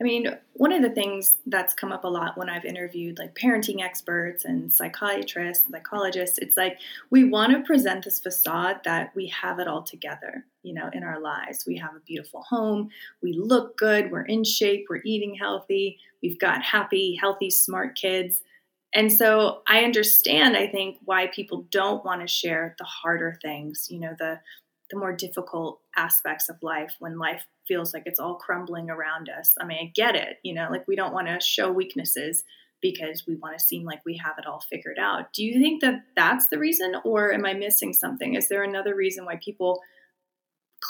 I 0.01 0.05
mean, 0.05 0.27
one 0.55 0.73
of 0.73 0.83
the 0.83 0.91
things 0.91 1.37
that's 1.47 1.73
come 1.73 1.93
up 1.93 2.05
a 2.05 2.09
lot 2.09 2.37
when 2.37 2.51
I've 2.51 2.65
interviewed 2.65 3.19
like 3.19 3.35
parenting 3.35 3.81
experts 3.81 4.45
and 4.45 4.73
psychiatrists, 4.73 5.71
psychologists, 5.71 6.39
it's 6.39 6.57
like 6.57 6.79
we 7.11 7.25
want 7.25 7.53
to 7.53 7.63
present 7.63 8.05
this 8.05 8.19
facade 8.19 8.81
that 8.85 9.15
we 9.15 9.29
have 9.29 9.61
it 9.61 9.69
all 9.69 9.83
together, 9.83 10.45
you 10.63 10.75
know, 10.75 10.91
in 10.93 11.05
our 11.05 11.21
lives. 11.21 11.65
We 11.67 11.77
have 11.79 11.95
a 11.95 12.01
beautiful 12.01 12.43
home, 12.43 12.91
we 13.23 13.35
look 13.35 13.77
good, 13.77 14.11
we're 14.11 14.23
in 14.23 14.43
shape, 14.43 14.87
we're 14.91 15.03
eating 15.05 15.37
healthy, 15.37 15.99
we've 16.23 16.41
got 16.41 16.63
happy, 16.63 17.17
healthy, 17.21 17.51
smart 17.51 17.97
kids. 17.97 18.43
And 18.95 19.13
so 19.13 19.63
I 19.67 19.81
understand, 19.81 20.57
I 20.57 20.69
think, 20.69 20.99
why 21.05 21.27
people 21.27 21.67
don't 21.71 22.05
want 22.05 22.21
to 22.21 22.29
share 22.29 22.77
the 22.79 22.85
harder 22.85 23.39
things, 23.43 23.89
you 23.91 23.99
know, 23.99 24.15
the 24.19 24.41
the 24.91 24.99
more 24.99 25.17
difficult 25.17 25.81
aspects 25.97 26.49
of 26.49 26.63
life 26.63 26.95
when 26.99 27.19
life 27.19 27.43
feels 27.67 27.95
like 27.95 28.03
it's 28.07 28.21
all 28.21 28.35
crumbling 28.35 28.91
around 28.91 29.31
us. 29.31 29.55
I 29.59 29.65
mean, 29.65 29.79
I 29.81 29.93
get 29.95 30.15
it, 30.15 30.37
you 30.43 30.55
know, 30.55 30.69
like 30.71 30.87
we 30.87 30.95
don't 30.95 31.15
want 31.15 31.27
to 31.27 31.41
show 31.41 31.73
weaknesses 31.73 32.45
because 32.83 33.25
we 33.27 33.37
want 33.37 33.59
to 33.59 33.65
seem 33.65 33.85
like 33.85 34.03
we 34.05 34.19
have 34.19 34.35
it 34.39 34.47
all 34.47 34.61
figured 34.61 34.99
out. 34.99 35.33
Do 35.33 35.43
you 35.43 35.59
think 35.59 35.81
that 35.81 36.03
that's 36.15 36.49
the 36.49 36.59
reason, 36.59 36.97
or 37.03 37.33
am 37.33 37.47
I 37.47 37.55
missing 37.55 37.95
something? 37.95 38.35
Is 38.35 38.49
there 38.49 38.63
another 38.63 38.95
reason 38.95 39.25
why 39.25 39.41
people 39.43 39.81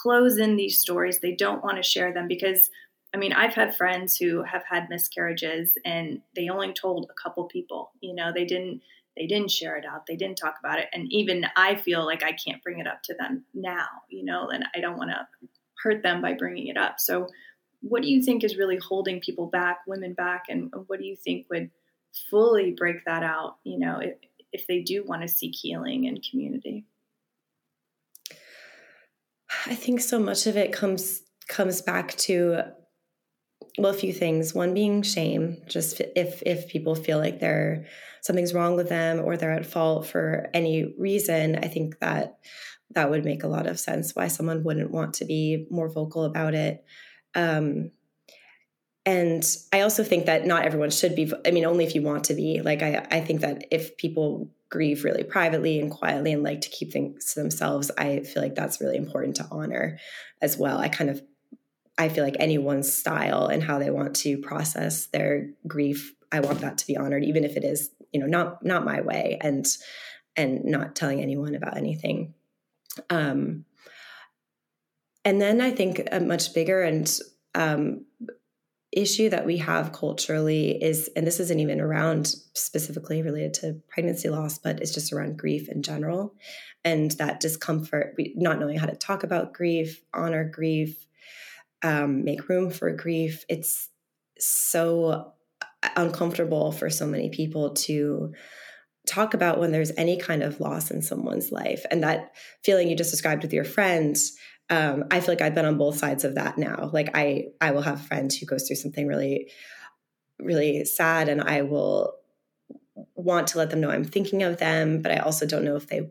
close 0.02 0.38
in 0.38 0.56
these 0.56 0.80
stories? 0.80 1.20
They 1.20 1.36
don't 1.36 1.62
want 1.62 1.76
to 1.76 1.88
share 1.88 2.12
them 2.12 2.26
because 2.26 2.68
I 3.14 3.16
mean, 3.16 3.32
I've 3.32 3.54
had 3.54 3.76
friends 3.76 4.16
who 4.16 4.42
have 4.42 4.64
had 4.68 4.90
miscarriages 4.90 5.78
and 5.84 6.20
they 6.34 6.48
only 6.48 6.72
told 6.72 7.08
a 7.08 7.22
couple 7.22 7.44
people. 7.44 7.92
You 8.00 8.14
know, 8.14 8.32
they 8.34 8.44
didn't 8.44 8.82
they 9.16 9.28
didn't 9.28 9.52
share 9.52 9.76
it 9.76 9.84
out. 9.86 10.06
They 10.06 10.16
didn't 10.16 10.38
talk 10.38 10.56
about 10.58 10.80
it. 10.80 10.88
And 10.92 11.06
even 11.12 11.46
I 11.56 11.76
feel 11.76 12.04
like 12.04 12.24
I 12.24 12.32
can't 12.32 12.60
bring 12.64 12.80
it 12.80 12.88
up 12.88 13.02
to 13.04 13.14
them 13.14 13.44
now, 13.54 13.86
you 14.10 14.24
know, 14.24 14.48
and 14.48 14.64
I 14.74 14.80
don't 14.80 14.98
want 14.98 15.10
to 15.10 15.48
hurt 15.80 16.02
them 16.02 16.20
by 16.20 16.32
bringing 16.34 16.66
it 16.66 16.76
up. 16.76 16.96
So, 16.98 17.28
what 17.80 18.02
do 18.02 18.08
you 18.08 18.22
think 18.22 18.42
is 18.42 18.56
really 18.56 18.78
holding 18.78 19.20
people 19.20 19.46
back, 19.46 19.80
women 19.86 20.14
back, 20.14 20.44
and 20.48 20.72
what 20.86 20.98
do 20.98 21.04
you 21.04 21.14
think 21.14 21.46
would 21.50 21.70
fully 22.30 22.72
break 22.72 23.04
that 23.04 23.22
out, 23.22 23.58
you 23.62 23.78
know, 23.78 24.00
if, 24.00 24.14
if 24.52 24.66
they 24.66 24.80
do 24.80 25.04
want 25.04 25.20
to 25.20 25.28
seek 25.28 25.54
healing 25.54 26.08
and 26.08 26.26
community? 26.28 26.86
I 29.66 29.74
think 29.74 30.00
so 30.00 30.18
much 30.18 30.46
of 30.46 30.56
it 30.56 30.72
comes 30.72 31.22
comes 31.46 31.82
back 31.82 32.16
to 32.16 32.72
well 33.78 33.92
a 33.92 33.96
few 33.96 34.12
things. 34.12 34.54
One 34.54 34.74
being 34.74 35.02
shame 35.02 35.58
just 35.68 36.00
if 36.16 36.42
if 36.44 36.68
people 36.68 36.94
feel 36.94 37.18
like 37.18 37.40
they're 37.40 37.86
something's 38.22 38.54
wrong 38.54 38.74
with 38.74 38.88
them 38.88 39.20
or 39.20 39.36
they're 39.36 39.52
at 39.52 39.66
fault 39.66 40.06
for 40.06 40.48
any 40.54 40.94
reason 40.98 41.56
i 41.56 41.68
think 41.68 41.98
that 41.98 42.38
that 42.94 43.10
would 43.10 43.24
make 43.24 43.42
a 43.42 43.48
lot 43.48 43.66
of 43.66 43.78
sense 43.78 44.14
why 44.14 44.28
someone 44.28 44.62
wouldn't 44.64 44.90
want 44.90 45.14
to 45.14 45.24
be 45.24 45.66
more 45.70 45.88
vocal 45.88 46.24
about 46.24 46.54
it. 46.54 46.84
Um, 47.34 47.90
and 49.06 49.44
i 49.72 49.82
also 49.82 50.02
think 50.02 50.24
that 50.24 50.46
not 50.46 50.64
everyone 50.64 50.88
should 50.90 51.14
be 51.14 51.30
i 51.44 51.50
mean 51.50 51.66
only 51.66 51.84
if 51.84 51.94
you 51.94 52.00
want 52.00 52.24
to 52.24 52.34
be. 52.34 52.62
Like 52.62 52.82
i 52.82 53.06
i 53.10 53.20
think 53.20 53.42
that 53.42 53.66
if 53.70 53.96
people 53.98 54.50
grieve 54.70 55.04
really 55.04 55.22
privately 55.22 55.78
and 55.78 55.90
quietly 55.90 56.32
and 56.32 56.42
like 56.42 56.62
to 56.62 56.70
keep 56.70 56.90
things 56.90 57.34
to 57.34 57.40
themselves 57.40 57.90
i 57.98 58.20
feel 58.20 58.42
like 58.42 58.54
that's 58.54 58.80
really 58.80 58.96
important 58.96 59.36
to 59.36 59.46
honor 59.50 59.98
as 60.40 60.56
well. 60.56 60.78
I 60.78 60.88
kind 60.88 61.10
of 61.10 61.22
I 61.96 62.08
feel 62.08 62.24
like 62.24 62.36
anyone's 62.38 62.92
style 62.92 63.46
and 63.46 63.62
how 63.62 63.78
they 63.78 63.90
want 63.90 64.16
to 64.16 64.38
process 64.38 65.06
their 65.06 65.50
grief, 65.66 66.14
I 66.32 66.40
want 66.40 66.60
that 66.60 66.78
to 66.78 66.86
be 66.86 66.96
honored, 66.96 67.24
even 67.24 67.44
if 67.44 67.56
it 67.56 67.64
is, 67.64 67.90
you 68.12 68.20
know, 68.20 68.26
not 68.26 68.64
not 68.64 68.84
my 68.84 69.00
way 69.00 69.38
and 69.40 69.66
and 70.36 70.64
not 70.64 70.96
telling 70.96 71.20
anyone 71.20 71.54
about 71.54 71.76
anything. 71.76 72.34
Um, 73.10 73.64
and 75.24 75.40
then 75.40 75.60
I 75.60 75.70
think 75.70 76.02
a 76.10 76.20
much 76.20 76.52
bigger 76.52 76.82
and 76.82 77.10
um, 77.54 78.04
issue 78.92 79.30
that 79.30 79.46
we 79.46 79.58
have 79.58 79.92
culturally 79.92 80.82
is, 80.82 81.08
and 81.16 81.26
this 81.26 81.40
isn't 81.40 81.60
even 81.60 81.80
around 81.80 82.34
specifically 82.54 83.22
related 83.22 83.54
to 83.54 83.80
pregnancy 83.88 84.28
loss, 84.28 84.58
but 84.58 84.80
it's 84.80 84.92
just 84.94 85.12
around 85.12 85.38
grief 85.38 85.68
in 85.68 85.82
general, 85.82 86.34
and 86.84 87.12
that 87.12 87.40
discomfort, 87.40 88.16
not 88.34 88.58
knowing 88.58 88.78
how 88.78 88.86
to 88.86 88.96
talk 88.96 89.22
about 89.24 89.52
grief, 89.54 90.02
honor 90.12 90.44
grief, 90.44 91.06
um, 91.84 92.24
make 92.24 92.48
room 92.48 92.70
for 92.70 92.90
grief. 92.90 93.44
It's 93.48 93.90
so 94.38 95.34
uncomfortable 95.96 96.72
for 96.72 96.90
so 96.90 97.06
many 97.06 97.28
people 97.28 97.74
to 97.74 98.32
talk 99.06 99.34
about 99.34 99.60
when 99.60 99.70
there's 99.70 99.92
any 99.98 100.16
kind 100.16 100.42
of 100.42 100.60
loss 100.60 100.90
in 100.90 101.02
someone's 101.02 101.52
life. 101.52 101.84
And 101.90 102.02
that 102.02 102.32
feeling 102.64 102.88
you 102.88 102.96
just 102.96 103.10
described 103.10 103.42
with 103.42 103.52
your 103.52 103.64
friends, 103.64 104.34
um, 104.70 105.04
I 105.10 105.20
feel 105.20 105.34
like 105.34 105.42
I've 105.42 105.54
been 105.54 105.66
on 105.66 105.76
both 105.76 105.98
sides 105.98 106.24
of 106.24 106.36
that 106.36 106.56
now. 106.56 106.90
Like 106.90 107.10
I, 107.14 107.48
I 107.60 107.72
will 107.72 107.82
have 107.82 108.06
friends 108.06 108.36
who 108.36 108.46
goes 108.46 108.66
through 108.66 108.76
something 108.76 109.06
really, 109.06 109.50
really 110.38 110.86
sad, 110.86 111.28
and 111.28 111.42
I 111.42 111.62
will 111.62 112.14
want 113.14 113.48
to 113.48 113.58
let 113.58 113.68
them 113.68 113.82
know 113.82 113.90
I'm 113.90 114.04
thinking 114.04 114.42
of 114.42 114.56
them, 114.56 115.02
but 115.02 115.12
I 115.12 115.18
also 115.18 115.46
don't 115.46 115.64
know 115.64 115.76
if 115.76 115.88
they 115.88 116.10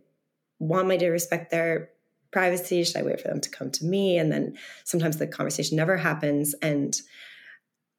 want 0.60 0.88
me 0.88 1.00
to 1.00 1.10
respect 1.10 1.50
their 1.50 1.90
privacy? 2.34 2.84
Should 2.84 2.98
I 2.98 3.04
wait 3.04 3.22
for 3.22 3.30
them 3.30 3.40
to 3.40 3.50
come 3.50 3.72
to 3.72 3.86
me? 3.86 4.18
And 4.18 4.32
then 4.32 4.58
sometimes 4.84 5.18
the 5.18 5.28
conversation 5.28 5.78
never 5.78 5.96
happens. 5.96 6.54
And 6.56 7.00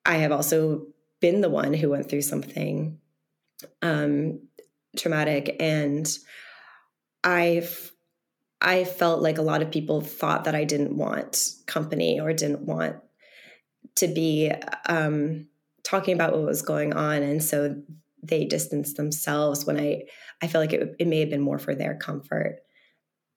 I 0.04 0.16
have 0.16 0.32
also 0.32 0.88
been 1.20 1.40
the 1.40 1.48
one 1.48 1.72
who 1.72 1.88
went 1.88 2.10
through 2.10 2.20
something 2.20 2.98
um, 3.80 4.40
traumatic, 4.98 5.56
and 5.60 6.06
I've 7.22 7.92
I 8.60 8.84
felt 8.84 9.22
like 9.22 9.38
a 9.38 9.42
lot 9.42 9.62
of 9.62 9.70
people 9.70 10.00
thought 10.00 10.44
that 10.44 10.54
I 10.54 10.64
didn't 10.64 10.96
want 10.96 11.50
company 11.66 12.20
or 12.20 12.32
didn't 12.32 12.62
want 12.62 12.96
to 13.96 14.08
be 14.08 14.50
um, 14.86 15.46
talking 15.82 16.14
about 16.14 16.32
what 16.32 16.42
was 16.42 16.62
going 16.62 16.92
on, 16.92 17.22
and 17.22 17.42
so 17.42 17.82
they 18.22 18.44
distanced 18.44 18.96
themselves 18.96 19.64
when 19.64 19.78
I 19.78 20.02
I 20.42 20.48
feel 20.48 20.60
like 20.60 20.72
it, 20.72 20.96
it 20.98 21.06
may 21.06 21.20
have 21.20 21.30
been 21.30 21.40
more 21.40 21.58
for 21.58 21.74
their 21.74 21.94
comfort 21.94 22.63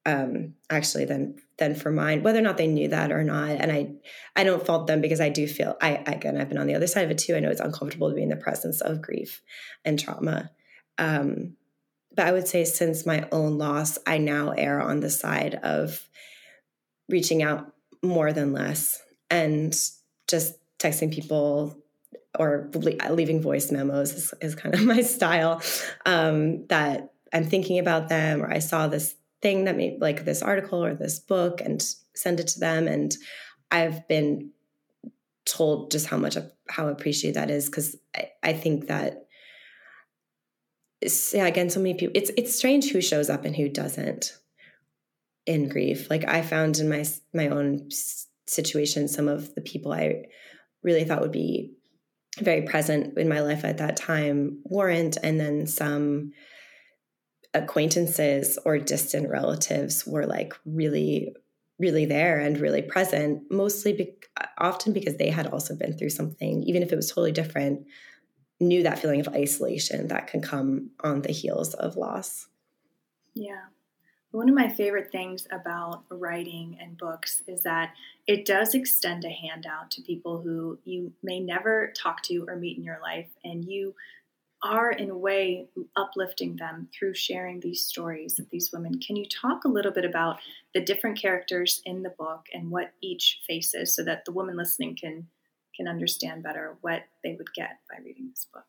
um, 0.07 0.53
actually 0.69 1.05
than 1.05 1.35
than 1.59 1.75
for 1.75 1.91
mine, 1.91 2.23
whether 2.23 2.39
or 2.39 2.43
not 2.43 2.57
they 2.57 2.65
knew 2.65 2.87
that 2.87 3.11
or 3.11 3.23
not. 3.23 3.51
And 3.51 3.71
I 3.71 3.91
I 4.35 4.43
don't 4.45 4.65
fault 4.65 4.87
them 4.87 5.01
because 5.01 5.19
I 5.19 5.29
do 5.29 5.47
feel 5.47 5.75
I 5.81 6.01
again 6.07 6.37
I've 6.37 6.49
been 6.49 6.57
on 6.57 6.65
the 6.65 6.75
other 6.75 6.87
side 6.87 7.03
of 7.03 7.11
it 7.11 7.17
too. 7.17 7.35
I 7.35 7.41
know 7.41 7.49
it's 7.49 7.59
uncomfortable 7.59 8.09
to 8.09 8.15
be 8.15 8.23
in 8.23 8.29
the 8.29 8.37
presence 8.37 8.81
of 8.81 9.01
grief 9.01 9.41
and 9.83 9.99
trauma. 9.99 10.49
Um, 10.97 11.57
but 12.15 12.25
I 12.25 12.31
would 12.31 12.47
say 12.47 12.63
since 12.63 13.05
my 13.05 13.27
own 13.31 13.57
loss, 13.57 13.99
I 14.07 14.17
now 14.17 14.51
err 14.51 14.81
on 14.81 15.01
the 15.01 15.09
side 15.09 15.55
of 15.55 16.07
reaching 17.09 17.43
out 17.43 17.73
more 18.01 18.31
than 18.31 18.53
less 18.53 19.01
and 19.29 19.77
just 20.27 20.55
texting 20.79 21.13
people 21.13 21.77
or 22.39 22.69
leaving 23.09 23.41
voice 23.41 23.71
memos 23.71 24.13
is, 24.13 24.33
is 24.41 24.55
kind 24.55 24.73
of 24.73 24.83
my 24.85 25.01
style 25.01 25.61
um, 26.05 26.65
that 26.67 27.11
I'm 27.33 27.45
thinking 27.45 27.77
about 27.77 28.09
them 28.09 28.41
or 28.41 28.49
I 28.49 28.59
saw 28.59 28.87
this 28.87 29.15
thing 29.41 29.65
that 29.65 29.77
made 29.77 30.01
like 30.01 30.25
this 30.25 30.41
article 30.41 30.83
or 30.83 30.93
this 30.93 31.19
book 31.19 31.61
and 31.61 31.81
send 32.15 32.39
it 32.39 32.47
to 32.47 32.59
them 32.59 32.87
and 32.87 33.15
i've 33.71 34.07
been 34.07 34.51
told 35.45 35.91
just 35.91 36.07
how 36.07 36.17
much 36.17 36.37
how 36.69 36.87
appreciated 36.87 37.35
that 37.35 37.49
is 37.49 37.67
because 37.67 37.95
I, 38.15 38.29
I, 38.43 38.53
think 38.53 38.87
that 38.87 39.27
yeah 41.33 41.45
again 41.45 41.69
so 41.69 41.79
many 41.79 41.93
people 41.93 42.13
it's 42.15 42.31
it's 42.37 42.55
strange 42.55 42.91
who 42.91 43.01
shows 43.01 43.29
up 43.29 43.45
and 43.45 43.55
who 43.55 43.69
doesn't 43.69 44.37
in 45.45 45.69
grief. 45.69 46.09
Like 46.09 46.27
i 46.27 46.41
found 46.41 46.79
in 46.79 46.89
my 46.89 47.05
my 47.33 47.47
own 47.47 47.89
situation 48.47 49.07
some 49.07 49.27
of 49.27 49.53
the 49.55 49.61
people 49.61 49.93
i 49.93 50.25
really 50.83 51.03
thought 51.03 51.21
would 51.21 51.31
be 51.31 51.73
very 52.39 52.61
present 52.63 53.17
in 53.17 53.29
my 53.29 53.39
life 53.39 53.63
at 53.63 53.77
that 53.77 53.97
time 53.97 54.59
weren't 54.65 55.17
and 55.23 55.39
then 55.39 55.65
some 55.65 56.31
acquaintances 57.63 58.57
or 58.65 58.77
distant 58.77 59.29
relatives 59.29 60.05
were 60.05 60.25
like 60.25 60.53
really 60.65 61.35
really 61.79 62.05
there 62.05 62.39
and 62.39 62.59
really 62.59 62.81
present 62.81 63.43
mostly 63.51 63.93
be- 63.93 64.15
often 64.57 64.93
because 64.93 65.17
they 65.17 65.29
had 65.29 65.45
also 65.47 65.75
been 65.75 65.95
through 65.95 66.09
something 66.09 66.63
even 66.63 66.81
if 66.81 66.91
it 66.91 66.95
was 66.95 67.09
totally 67.09 67.31
different 67.31 67.85
knew 68.59 68.83
that 68.83 68.99
feeling 68.99 69.19
of 69.19 69.27
isolation 69.29 70.07
that 70.07 70.27
can 70.27 70.41
come 70.41 70.89
on 71.03 71.21
the 71.21 71.31
heels 71.31 71.73
of 71.75 71.95
loss. 71.95 72.47
Yeah. 73.33 73.65
One 74.31 74.49
of 74.49 74.55
my 74.55 74.67
favorite 74.67 75.11
things 75.11 75.47
about 75.51 76.03
writing 76.09 76.77
and 76.81 76.97
books 76.97 77.43
is 77.47 77.61
that 77.63 77.93
it 78.25 78.45
does 78.45 78.75
extend 78.75 79.23
a 79.23 79.29
hand 79.29 79.65
out 79.65 79.89
to 79.91 80.01
people 80.01 80.41
who 80.41 80.79
you 80.83 81.13
may 81.23 81.39
never 81.39 81.93
talk 81.95 82.23
to 82.23 82.45
or 82.47 82.57
meet 82.57 82.77
in 82.77 82.83
your 82.83 82.99
life, 83.01 83.29
and 83.43 83.63
you 83.63 83.95
are, 84.63 84.91
in 84.91 85.09
a 85.09 85.17
way, 85.17 85.67
uplifting 85.95 86.55
them 86.55 86.89
through 86.97 87.13
sharing 87.13 87.59
these 87.59 87.83
stories 87.83 88.39
of 88.39 88.49
these 88.49 88.71
women. 88.73 88.99
Can 88.99 89.15
you 89.15 89.25
talk 89.29 89.65
a 89.65 89.69
little 89.69 89.91
bit 89.91 90.05
about 90.05 90.39
the 90.73 90.81
different 90.81 91.19
characters 91.19 91.81
in 91.85 92.01
the 92.01 92.13
book 92.17 92.45
and 92.53 92.71
what 92.71 92.91
each 93.01 93.41
faces 93.47 93.95
so 93.95 94.03
that 94.03 94.25
the 94.25 94.31
woman 94.31 94.57
listening 94.57 94.95
can 94.99 95.27
can 95.75 95.87
understand 95.87 96.41
better 96.41 96.77
what 96.81 97.03
they 97.23 97.35
would 97.37 97.53
get 97.53 97.77
by 97.87 98.03
reading 98.03 98.29
this 98.29 98.47
book? 98.51 98.65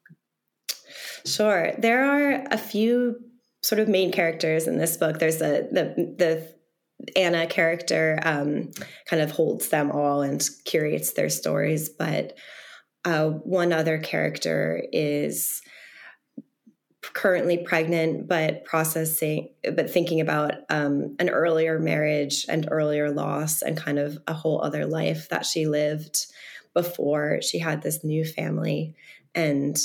Sure. 1.24 1.72
There 1.78 2.04
are 2.04 2.44
a 2.50 2.58
few 2.58 3.16
sort 3.62 3.80
of 3.80 3.88
main 3.88 4.12
characters 4.12 4.66
in 4.66 4.76
this 4.76 4.98
book. 4.98 5.18
There's 5.18 5.40
a 5.40 5.68
the 5.72 6.14
the 6.18 6.54
Anna 7.16 7.46
character 7.46 8.18
um, 8.24 8.72
kind 9.06 9.22
of 9.22 9.30
holds 9.30 9.68
them 9.68 9.90
all 9.90 10.22
and 10.22 10.46
curates 10.64 11.12
their 11.12 11.28
stories, 11.28 11.88
but 11.88 12.36
uh, 13.04 13.28
one 13.28 13.72
other 13.72 13.98
character 13.98 14.84
is 14.92 15.62
currently 17.14 17.58
pregnant 17.58 18.28
but 18.28 18.64
processing 18.64 19.48
but 19.74 19.90
thinking 19.90 20.20
about 20.20 20.52
um, 20.68 21.16
an 21.18 21.28
earlier 21.30 21.78
marriage 21.78 22.44
and 22.48 22.68
earlier 22.70 23.10
loss 23.10 23.62
and 23.62 23.76
kind 23.76 23.98
of 23.98 24.18
a 24.26 24.32
whole 24.32 24.62
other 24.62 24.86
life 24.86 25.28
that 25.28 25.46
she 25.46 25.66
lived 25.66 26.26
before 26.74 27.40
she 27.42 27.58
had 27.58 27.82
this 27.82 28.04
new 28.04 28.24
family 28.24 28.94
and 29.34 29.78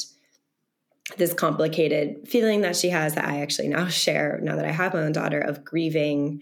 this 1.17 1.33
complicated 1.33 2.27
feeling 2.27 2.61
that 2.61 2.75
she 2.75 2.89
has 2.89 3.15
that 3.15 3.27
I 3.27 3.41
actually 3.41 3.67
now 3.69 3.87
share 3.89 4.39
now 4.41 4.55
that 4.55 4.65
I 4.65 4.71
have 4.71 4.93
my 4.93 5.01
own 5.01 5.11
daughter 5.11 5.39
of 5.39 5.63
grieving 5.63 6.41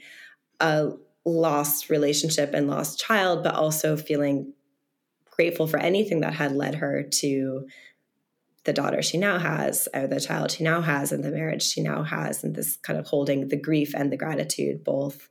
a 0.59 0.91
lost 1.25 1.89
relationship 1.89 2.53
and 2.53 2.67
lost 2.67 2.99
child, 2.99 3.43
but 3.43 3.55
also 3.55 3.95
feeling 3.95 4.53
grateful 5.29 5.67
for 5.67 5.77
anything 5.77 6.21
that 6.21 6.33
had 6.33 6.51
led 6.51 6.75
her 6.75 7.03
to 7.03 7.67
the 8.63 8.74
daughter 8.74 9.02
she 9.02 9.17
now 9.17 9.39
has, 9.39 9.88
or 9.93 10.08
the 10.08 10.19
child 10.19 10.52
she 10.52 10.63
now 10.63 10.82
has, 10.82 11.12
and 11.12 11.24
the 11.24 11.32
marriage 11.32 11.63
she 11.63 11.82
now 11.82 12.04
has, 12.04 12.43
and 12.43 12.56
this 12.56 12.78
kind 12.78 13.00
of 13.00 13.08
holding 13.08 13.47
the 13.47 13.58
grief 13.58 13.93
and 13.95 14.12
the 14.12 14.17
gratitude 14.17 14.84
both. 14.84 15.30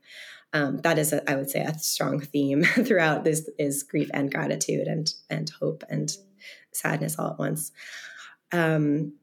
Um, 0.52 0.78
that 0.78 0.98
is, 0.98 1.12
a, 1.12 1.30
I 1.30 1.36
would 1.36 1.48
say, 1.48 1.60
a 1.60 1.78
strong 1.78 2.20
theme 2.20 2.64
throughout 2.84 3.24
this 3.24 3.48
is 3.58 3.84
grief 3.84 4.10
and 4.12 4.30
gratitude 4.30 4.88
and 4.88 5.12
and 5.28 5.50
hope 5.60 5.84
and 5.88 6.10
sadness 6.72 7.18
all 7.18 7.30
at 7.30 7.38
once. 7.38 7.72
Um, 8.52 9.14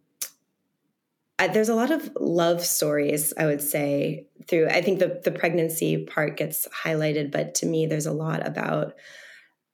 I, 1.40 1.48
there's 1.48 1.70
a 1.70 1.76
lot 1.76 1.92
of 1.92 2.10
love 2.20 2.66
stories, 2.66 3.34
I 3.38 3.46
would 3.46 3.62
say, 3.62 4.28
through. 4.48 4.68
I 4.70 4.82
think 4.82 5.00
the 5.00 5.22
the 5.24 5.32
pregnancy 5.32 6.06
part 6.06 6.38
gets 6.38 6.68
highlighted, 6.70 7.32
but 7.32 7.56
to 7.56 7.66
me, 7.66 7.86
there's 7.86 8.08
a 8.08 8.14
lot 8.14 8.46
about 8.48 8.94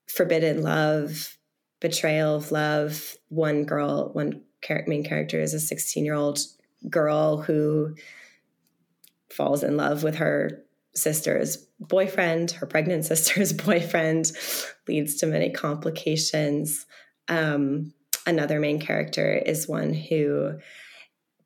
forbidden 0.08 0.62
love, 0.62 1.38
betrayal 1.84 2.38
of 2.38 2.52
love. 2.52 3.18
One 3.28 3.66
girl, 3.66 4.10
one 4.14 4.42
main 4.88 5.04
character 5.04 5.40
is 5.40 5.54
a 5.54 5.60
16 5.60 6.04
year 6.04 6.16
old 6.16 6.40
girl 6.90 7.42
who 7.42 7.96
falls 9.30 9.64
in 9.64 9.78
love 9.78 10.02
with 10.02 10.16
her 10.16 10.64
sister's 10.96 11.58
boyfriend, 11.80 12.52
her 12.52 12.66
pregnant 12.66 13.06
sister's 13.12 13.54
boyfriend, 13.54 14.32
leads 14.88 15.16
to 15.18 15.28
many 15.28 15.52
complications. 15.52 16.86
Um, 17.28 17.94
another 18.26 18.60
main 18.60 18.80
character 18.80 19.34
is 19.34 19.68
one 19.68 19.94
who 19.94 20.60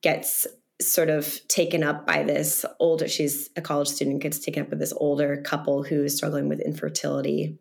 gets 0.02 0.45
sort 0.80 1.10
of 1.10 1.39
taken 1.47 1.84
up 1.84 2.06
by 2.06 2.21
this 2.21 2.63
older 2.80 3.08
she's 3.08 3.50
a 3.56 3.62
college 3.62 3.88
student 3.88 4.21
gets 4.21 4.38
taken 4.38 4.62
up 4.62 4.69
with 4.69 4.78
this 4.78 4.93
older 4.97 5.41
couple 5.41 5.82
who 5.82 6.04
is 6.04 6.15
struggling 6.15 6.47
with 6.47 6.60
infertility 6.60 7.58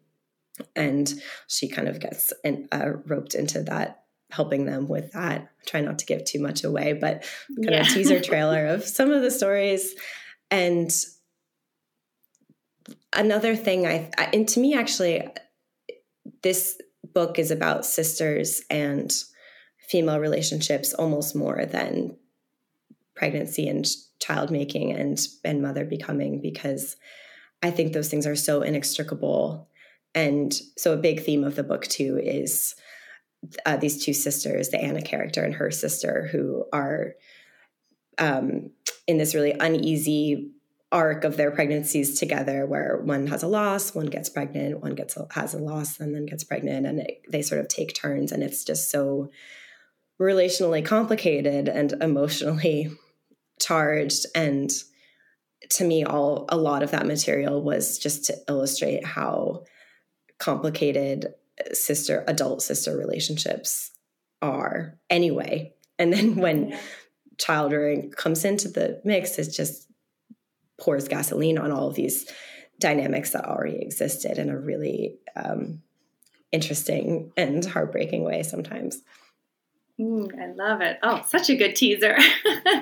and 0.75 1.15
she 1.49 1.69
kind 1.69 1.89
of 1.89 2.01
gets 2.01 2.33
in, 2.45 2.69
uh, 2.73 2.93
roped 3.07 3.35
into 3.35 3.63
that 3.63 4.03
helping 4.31 4.67
them 4.67 4.89
with 4.89 5.13
that 5.13 5.49
try 5.67 5.81
not 5.81 5.99
to 6.01 6.07
give 6.07 6.25
too 6.25 6.41
much 6.41 6.65
away 6.65 6.93
but 6.93 7.25
kind 7.55 7.71
yeah. 7.71 7.81
of 7.81 7.87
a 7.87 7.91
teaser 7.91 8.21
trailer 8.23 8.67
of 8.67 8.83
some 8.83 9.11
of 9.11 9.23
the 9.23 9.31
stories 9.31 9.95
and 10.51 10.91
another 13.13 13.55
thing 13.55 13.87
I, 13.87 14.11
I 14.19 14.31
and 14.33 14.49
to 14.49 14.61
me 14.61 14.75
actually 14.75 15.29
this 16.43 16.81
book 17.15 17.39
is 17.39 17.51
about 17.51 17.87
sisters 17.87 18.63
and 18.69 19.13
female 19.89 20.19
relationships 20.19 20.93
almost 20.93 21.37
more 21.37 21.65
than 21.65 22.17
pregnancy 23.15 23.69
and 23.69 23.87
child 24.21 24.51
making 24.51 24.93
and 24.93 25.19
and 25.45 25.63
mother 25.63 25.85
becoming 25.85 26.41
because 26.41 26.97
I 27.63 27.71
think 27.71 27.93
those 27.93 28.09
things 28.09 28.27
are 28.27 28.37
so 28.37 28.63
inextricable. 28.63 29.69
And 30.17 30.53
so 30.77 30.93
a 30.93 30.97
big 30.97 31.23
theme 31.23 31.45
of 31.45 31.55
the 31.55 31.63
book 31.63 31.87
too 31.87 32.19
is 32.21 32.75
uh, 33.65 33.77
these 33.77 34.05
two 34.05 34.13
sisters, 34.13 34.71
the 34.71 34.81
Anna 34.81 35.03
character 35.03 35.45
and 35.45 35.55
her 35.55 35.71
sister, 35.71 36.29
who 36.33 36.65
are 36.73 37.15
um, 38.19 38.71
in 39.07 39.19
this 39.19 39.35
really 39.35 39.53
uneasy 39.53 40.51
arc 40.91 41.23
of 41.25 41.37
their 41.37 41.51
pregnancies 41.51 42.19
together 42.19 42.65
where 42.65 43.03
one 43.05 43.27
has 43.27 43.43
a 43.43 43.49
loss 43.49 43.93
one 43.93 44.07
gets 44.07 44.29
pregnant 44.29 44.81
one 44.81 44.95
gets 44.95 45.17
a, 45.17 45.27
has 45.33 45.53
a 45.53 45.59
loss 45.59 45.99
and 45.99 46.15
then 46.15 46.25
gets 46.25 46.45
pregnant 46.45 46.87
and 46.87 47.01
it, 47.01 47.21
they 47.29 47.43
sort 47.43 47.61
of 47.61 47.67
take 47.67 47.93
turns 47.93 48.31
and 48.31 48.41
it's 48.41 48.65
just 48.65 48.89
so 48.89 49.29
relationally 50.21 50.85
complicated 50.85 51.69
and 51.69 51.93
emotionally 52.01 52.91
charged. 53.61 54.27
And 54.35 54.71
to 55.71 55.85
me 55.85 56.05
all 56.05 56.47
a 56.49 56.57
lot 56.57 56.83
of 56.83 56.91
that 56.93 57.07
material 57.07 57.63
was 57.63 57.99
just 57.99 58.25
to 58.27 58.37
illustrate 58.49 59.05
how 59.05 59.65
complicated 60.39 61.35
sister 61.73 62.25
adult 62.29 62.63
sister 62.63 62.97
relationships 62.97 63.91
are 64.43 64.99
anyway 65.09 65.73
and 65.99 66.13
then 66.13 66.37
when 66.37 66.69
yeah. 66.69 66.81
child 67.39 67.73
rearing 67.73 68.11
comes 68.11 68.45
into 68.45 68.69
the 68.69 69.01
mix 69.05 69.39
it 69.39 69.51
just 69.51 69.89
pours 70.79 71.09
gasoline 71.09 71.59
on 71.59 71.73
all 71.73 71.89
of 71.89 71.95
these 71.95 72.31
dynamics 72.79 73.31
that 73.31 73.47
already 73.47 73.79
existed 73.79 74.37
in 74.37 74.51
a 74.51 74.59
really 74.59 75.17
um, 75.35 75.81
interesting 76.53 77.33
and 77.37 77.65
heartbreaking 77.65 78.23
way 78.23 78.43
sometimes 78.43 79.03
Mm, 79.99 80.39
I 80.39 80.53
love 80.53 80.81
it. 80.83 80.99
Oh, 81.03 81.23
such 81.27 81.49
a 81.49 81.57
good 81.57 81.75
teaser. 81.75 82.17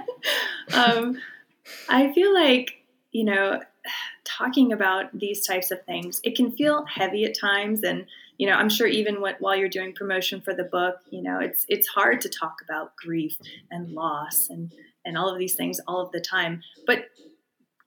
um, 0.74 1.20
I 1.88 2.12
feel 2.12 2.34
like, 2.34 2.84
you 3.12 3.24
know, 3.24 3.60
talking 4.36 4.72
about 4.72 5.16
these 5.18 5.46
types 5.46 5.70
of 5.70 5.84
things, 5.84 6.20
it 6.24 6.36
can 6.36 6.52
feel 6.52 6.84
heavy 6.86 7.24
at 7.24 7.38
times. 7.38 7.82
And, 7.82 8.06
you 8.38 8.46
know, 8.46 8.54
I'm 8.54 8.68
sure 8.68 8.86
even 8.86 9.20
what, 9.20 9.40
while 9.40 9.56
you're 9.56 9.68
doing 9.68 9.92
promotion 9.94 10.40
for 10.40 10.54
the 10.54 10.64
book, 10.64 10.96
you 11.10 11.22
know, 11.22 11.38
it's, 11.38 11.64
it's 11.68 11.88
hard 11.88 12.20
to 12.22 12.28
talk 12.28 12.56
about 12.62 12.96
grief 12.96 13.36
and 13.70 13.90
loss 13.90 14.48
and, 14.50 14.72
and 15.04 15.16
all 15.16 15.32
of 15.32 15.38
these 15.38 15.54
things 15.54 15.80
all 15.86 16.00
of 16.00 16.12
the 16.12 16.20
time. 16.20 16.62
But 16.86 17.06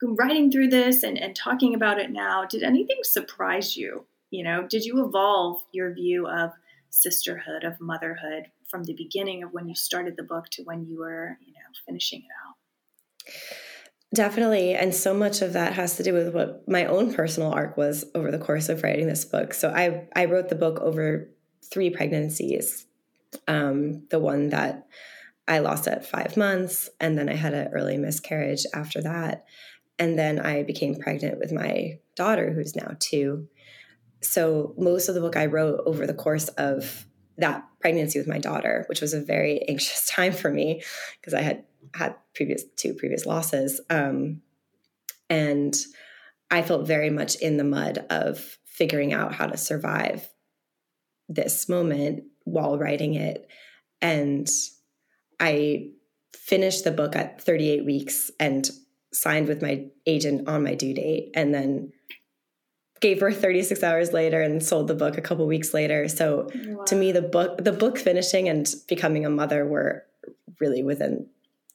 writing 0.01 0.51
through 0.51 0.69
this 0.69 1.03
and, 1.03 1.17
and 1.17 1.35
talking 1.35 1.73
about 1.73 1.99
it 1.99 2.11
now, 2.11 2.45
did 2.45 2.63
anything 2.63 2.99
surprise 3.03 3.75
you? 3.75 4.05
You 4.29 4.43
know, 4.43 4.67
did 4.67 4.85
you 4.85 5.05
evolve 5.05 5.61
your 5.71 5.93
view 5.93 6.27
of 6.27 6.51
sisterhood, 6.89 7.63
of 7.63 7.79
motherhood 7.79 8.45
from 8.69 8.83
the 8.83 8.93
beginning 8.93 9.43
of 9.43 9.53
when 9.53 9.67
you 9.67 9.75
started 9.75 10.15
the 10.17 10.23
book 10.23 10.49
to 10.51 10.63
when 10.63 10.85
you 10.85 10.99
were, 10.99 11.37
you 11.45 11.53
know, 11.53 11.59
finishing 11.85 12.21
it 12.21 12.31
out? 12.45 13.66
Definitely. 14.13 14.73
And 14.73 14.95
so 14.95 15.13
much 15.13 15.41
of 15.41 15.53
that 15.53 15.73
has 15.73 15.97
to 15.97 16.03
do 16.03 16.13
with 16.13 16.33
what 16.33 16.67
my 16.67 16.85
own 16.85 17.13
personal 17.13 17.51
arc 17.51 17.75
was 17.75 18.05
over 18.15 18.31
the 18.31 18.39
course 18.39 18.69
of 18.69 18.81
writing 18.81 19.07
this 19.07 19.25
book. 19.25 19.53
So 19.53 19.69
I, 19.69 20.07
I 20.15 20.25
wrote 20.25 20.47
the 20.47 20.55
book 20.55 20.79
over 20.79 21.29
three 21.63 21.89
pregnancies. 21.89 22.85
Um, 23.47 24.07
the 24.09 24.19
one 24.19 24.49
that 24.49 24.87
I 25.47 25.59
lost 25.59 25.87
at 25.87 26.05
five 26.05 26.37
months, 26.37 26.89
and 26.99 27.17
then 27.17 27.29
I 27.29 27.35
had 27.35 27.53
an 27.53 27.69
early 27.73 27.97
miscarriage 27.97 28.65
after 28.73 29.01
that. 29.01 29.45
And 29.99 30.17
then 30.17 30.39
I 30.39 30.63
became 30.63 30.95
pregnant 30.95 31.39
with 31.39 31.51
my 31.51 31.99
daughter, 32.15 32.53
who's 32.53 32.75
now 32.75 32.95
two. 32.99 33.47
So 34.21 34.73
most 34.77 35.09
of 35.09 35.15
the 35.15 35.21
book 35.21 35.35
I 35.35 35.45
wrote 35.47 35.81
over 35.85 36.07
the 36.07 36.13
course 36.13 36.47
of 36.49 37.05
that 37.37 37.65
pregnancy 37.79 38.19
with 38.19 38.27
my 38.27 38.39
daughter, 38.39 38.85
which 38.87 39.01
was 39.01 39.13
a 39.13 39.21
very 39.21 39.61
anxious 39.67 40.07
time 40.07 40.33
for 40.33 40.49
me 40.49 40.83
because 41.19 41.33
I 41.33 41.41
had 41.41 41.63
had 41.93 42.15
previous 42.35 42.63
two 42.75 42.93
previous 42.93 43.25
losses. 43.25 43.81
Um, 43.89 44.41
and 45.29 45.75
I 46.49 46.61
felt 46.61 46.87
very 46.87 47.09
much 47.09 47.35
in 47.35 47.57
the 47.57 47.63
mud 47.63 48.05
of 48.09 48.57
figuring 48.65 49.13
out 49.13 49.33
how 49.33 49.47
to 49.47 49.57
survive 49.57 50.29
this 51.27 51.67
moment 51.67 52.23
while 52.45 52.77
writing 52.77 53.15
it. 53.15 53.47
And 54.01 54.47
I 55.39 55.89
finished 56.35 56.83
the 56.83 56.91
book 56.91 57.15
at 57.15 57.41
38 57.41 57.85
weeks 57.85 58.31
and 58.39 58.69
signed 59.11 59.47
with 59.47 59.61
my 59.61 59.85
agent 60.05 60.47
on 60.47 60.63
my 60.63 60.75
due 60.75 60.93
date 60.93 61.31
and 61.33 61.53
then 61.53 61.91
gave 62.99 63.19
birth 63.19 63.41
36 63.41 63.83
hours 63.83 64.13
later 64.13 64.41
and 64.41 64.63
sold 64.63 64.87
the 64.87 64.95
book 64.95 65.17
a 65.17 65.21
couple 65.21 65.45
weeks 65.45 65.73
later. 65.73 66.07
So 66.07 66.49
wow. 66.53 66.83
to 66.85 66.95
me, 66.95 67.11
the 67.11 67.21
book, 67.21 67.63
the 67.63 67.71
book 67.71 67.97
finishing 67.97 68.49
and 68.49 68.67
becoming 68.87 69.25
a 69.25 69.29
mother 69.29 69.65
were 69.65 70.05
really 70.59 70.83
within 70.83 71.27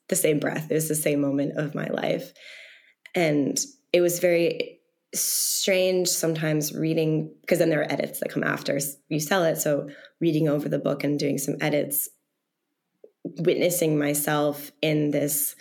the 0.08 0.16
same 0.16 0.38
breath. 0.38 0.70
It 0.70 0.74
was 0.74 0.88
the 0.88 0.94
same 0.94 1.20
moment 1.20 1.56
of 1.56 1.74
my 1.74 1.86
life. 1.86 2.32
And 3.14 3.58
it 3.92 4.00
was 4.00 4.18
very 4.18 4.80
strange 5.14 6.08
sometimes 6.08 6.74
reading, 6.74 7.34
because 7.42 7.58
then 7.58 7.68
there 7.68 7.82
are 7.82 7.92
edits 7.92 8.20
that 8.20 8.30
come 8.30 8.42
after 8.42 8.78
you 9.08 9.20
sell 9.20 9.44
it. 9.44 9.56
So 9.56 9.88
reading 10.20 10.48
over 10.48 10.68
the 10.68 10.78
book 10.78 11.04
and 11.04 11.18
doing 11.18 11.38
some 11.38 11.56
edits, 11.60 12.08
witnessing 13.24 13.98
myself 13.98 14.72
in 14.80 15.10
this 15.10 15.54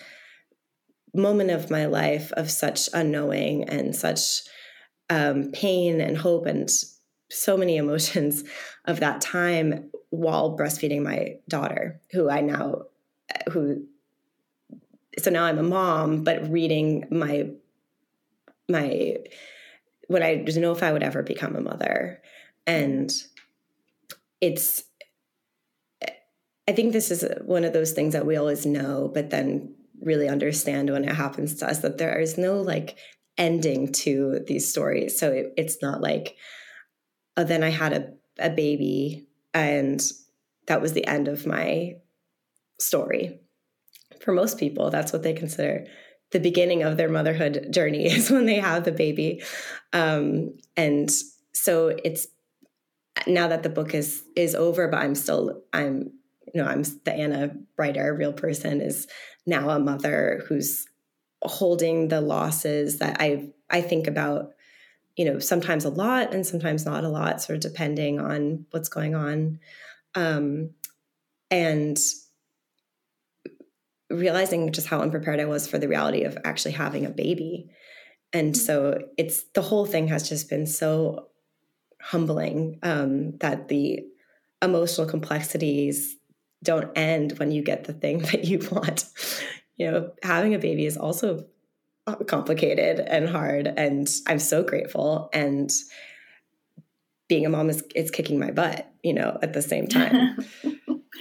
moment 1.14 1.52
of 1.52 1.70
my 1.70 1.86
life 1.86 2.32
of 2.34 2.50
such 2.50 2.88
unknowing 2.94 3.68
and 3.68 3.94
such 3.94 4.42
um, 5.10 5.52
pain 5.52 6.00
and 6.00 6.18
hope 6.18 6.46
and 6.46 6.70
so 7.30 7.58
many 7.58 7.76
emotions 7.76 8.46
of 8.86 9.02
that 9.02 9.20
time 9.20 9.92
while 10.10 10.58
breastfeeding 10.58 11.04
my 11.04 11.36
daughter, 11.50 12.00
who 12.12 12.30
I 12.30 12.40
now, 12.42 12.84
who, 13.52 13.86
so 15.20 15.30
now 15.30 15.46
I'm 15.46 15.60
a 15.60 15.64
mom, 15.64 16.24
but 16.24 16.50
reading 16.50 17.06
my, 17.12 17.50
my, 18.70 19.18
when 20.08 20.24
I 20.24 20.36
didn't 20.36 20.62
know 20.62 20.72
if 20.72 20.84
I 20.84 20.92
would 20.92 21.04
ever 21.04 21.24
become 21.24 21.56
a 21.56 21.62
mother. 21.62 22.22
And 22.66 23.12
it's, 24.40 24.84
I 26.68 26.74
think 26.74 26.94
this 26.94 27.12
is 27.12 27.26
one 27.44 27.64
of 27.64 27.74
those 27.74 27.92
things 27.92 28.14
that 28.14 28.26
we 28.26 28.38
always 28.38 28.66
know, 28.66 29.12
but 29.14 29.30
then 29.30 29.76
really 30.02 30.30
understand 30.30 30.90
when 30.90 31.04
it 31.04 31.14
happens 31.14 31.56
to 31.56 31.70
us 31.70 31.80
that 31.80 31.98
there 31.98 32.20
is 32.20 32.38
no 32.38 32.62
like 32.62 32.98
ending 33.38 33.92
to 33.92 34.40
these 34.48 34.70
stories. 34.70 35.20
So 35.20 35.32
it, 35.32 35.54
it's 35.58 35.82
not 35.82 36.02
like, 36.02 36.36
oh, 37.38 37.44
then 37.44 37.64
I 37.64 37.70
had 37.70 37.94
a, 37.94 38.14
a 38.40 38.50
baby 38.50 39.28
and 39.54 40.02
that 40.68 40.82
was 40.82 40.94
the 40.94 41.06
end 41.06 41.28
of 41.28 41.46
my 41.46 41.96
story. 42.80 43.41
For 44.22 44.32
most 44.32 44.58
people, 44.58 44.90
that's 44.90 45.12
what 45.12 45.24
they 45.24 45.34
consider 45.34 45.88
the 46.32 46.40
beginning 46.40 46.84
of 46.84 46.98
their 46.98 47.10
motherhood 47.10 47.68
journey 47.72 48.06
is 48.12 48.32
when 48.32 48.46
they 48.46 48.56
have 48.56 48.84
the 48.84 48.92
baby. 48.92 49.44
Um, 49.94 50.58
and 50.76 51.10
so 51.54 51.90
it's 52.04 52.28
now 53.28 53.48
that 53.50 53.64
the 53.64 53.70
book 53.70 53.94
is 53.94 54.24
is 54.36 54.56
over, 54.56 54.88
but 54.88 55.02
I'm 55.02 55.16
still 55.16 55.62
I'm 55.74 56.12
you 56.54 56.62
know 56.62 56.66
I'm 56.66 56.84
the 57.04 57.14
Anna 57.14 57.52
writer, 57.78 58.16
real 58.16 58.34
person 58.34 58.82
is 58.82 59.08
now 59.46 59.70
a 59.70 59.80
mother 59.80 60.44
who's 60.48 60.88
holding 61.44 62.08
the 62.08 62.22
losses 62.22 63.00
that 63.00 63.18
I 63.20 63.50
I 63.70 63.82
think 63.82 64.08
about, 64.08 64.52
you 65.16 65.26
know, 65.26 65.40
sometimes 65.40 65.86
a 65.86 65.90
lot 65.90 66.34
and 66.34 66.46
sometimes 66.46 66.86
not 66.86 67.04
a 67.04 67.10
lot, 67.10 67.42
sort 67.42 67.58
of 67.58 67.72
depending 67.72 68.20
on 68.20 68.66
what's 68.72 68.90
going 68.90 69.14
on, 69.14 69.60
um, 70.16 70.72
and 71.50 71.98
realizing 74.12 74.72
just 74.72 74.88
how 74.88 75.02
unprepared 75.02 75.40
I 75.40 75.46
was 75.46 75.68
for 75.68 75.78
the 75.78 75.88
reality 75.88 76.24
of 76.24 76.38
actually 76.44 76.74
having 76.74 77.06
a 77.06 77.10
baby, 77.10 77.70
and 78.34 78.56
so 78.56 79.00
it's 79.18 79.44
the 79.54 79.62
whole 79.62 79.86
thing 79.86 80.08
has 80.08 80.28
just 80.28 80.50
been 80.50 80.66
so 80.66 81.28
humbling 82.02 82.80
um, 82.84 83.38
that 83.38 83.68
the 83.68 84.02
emotional 84.62 85.08
complexities 85.08 86.16
don't 86.64 86.92
end 86.96 87.38
when 87.40 87.52
you 87.52 87.64
get 87.64 87.86
the 87.86 87.94
thing 87.94 88.20
that 88.32 88.46
you 88.46 88.60
want 88.72 89.06
you 89.82 89.90
know, 89.90 90.12
having 90.22 90.54
a 90.54 90.60
baby 90.60 90.86
is 90.86 90.96
also 90.96 91.48
complicated 92.28 93.00
and 93.00 93.28
hard. 93.28 93.66
And 93.66 94.08
I'm 94.28 94.38
so 94.38 94.62
grateful. 94.62 95.28
And 95.34 95.72
being 97.28 97.48
a 97.48 97.50
mom 97.50 97.68
is 97.68 97.84
it's 97.96 98.12
kicking 98.12 98.38
my 98.38 98.52
butt, 98.52 98.88
you 99.02 99.14
know, 99.14 99.40
at 99.42 99.54
the 99.54 99.62
same 99.64 99.88
time. 99.88 100.38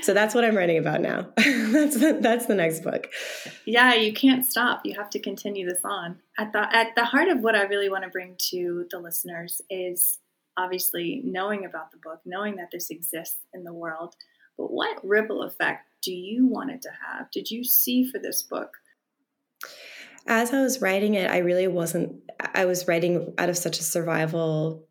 so 0.02 0.14
that's 0.14 0.34
what 0.34 0.44
I'm 0.44 0.56
writing 0.56 0.78
about 0.78 1.00
now. 1.00 1.28
that's 1.36 1.98
the, 1.98 2.18
that's 2.20 2.46
the 2.46 2.54
next 2.54 2.80
book. 2.80 3.08
Yeah, 3.64 3.94
you 3.94 4.12
can't 4.12 4.44
stop. 4.44 4.82
You 4.84 4.94
have 4.96 5.10
to 5.10 5.18
continue 5.18 5.66
this 5.68 5.80
on. 5.84 6.18
At 6.38 6.52
the 6.52 6.74
at 6.74 6.94
the 6.94 7.04
heart 7.04 7.28
of 7.28 7.40
what 7.40 7.54
I 7.54 7.62
really 7.62 7.88
want 7.88 8.04
to 8.04 8.10
bring 8.10 8.36
to 8.50 8.86
the 8.90 8.98
listeners 8.98 9.60
is 9.70 10.18
obviously 10.56 11.22
knowing 11.24 11.64
about 11.64 11.90
the 11.90 11.98
book, 11.98 12.20
knowing 12.24 12.56
that 12.56 12.70
this 12.72 12.90
exists 12.90 13.38
in 13.54 13.64
the 13.64 13.72
world, 13.72 14.14
but 14.58 14.70
what 14.70 14.98
ripple 15.02 15.42
effect 15.42 15.86
do 16.02 16.12
you 16.12 16.46
want 16.46 16.70
it 16.70 16.82
to 16.82 16.90
have? 16.90 17.30
Did 17.30 17.50
you 17.50 17.64
see 17.64 18.04
for 18.04 18.18
this 18.18 18.42
book? 18.42 18.74
As 20.26 20.52
I 20.52 20.60
was 20.60 20.82
writing 20.82 21.14
it, 21.14 21.30
I 21.30 21.38
really 21.38 21.66
wasn't, 21.66 22.16
I 22.54 22.66
was 22.66 22.86
writing 22.86 23.34
out 23.38 23.48
of 23.48 23.56
such 23.56 23.78
a 23.78 23.82
survival 23.82 24.86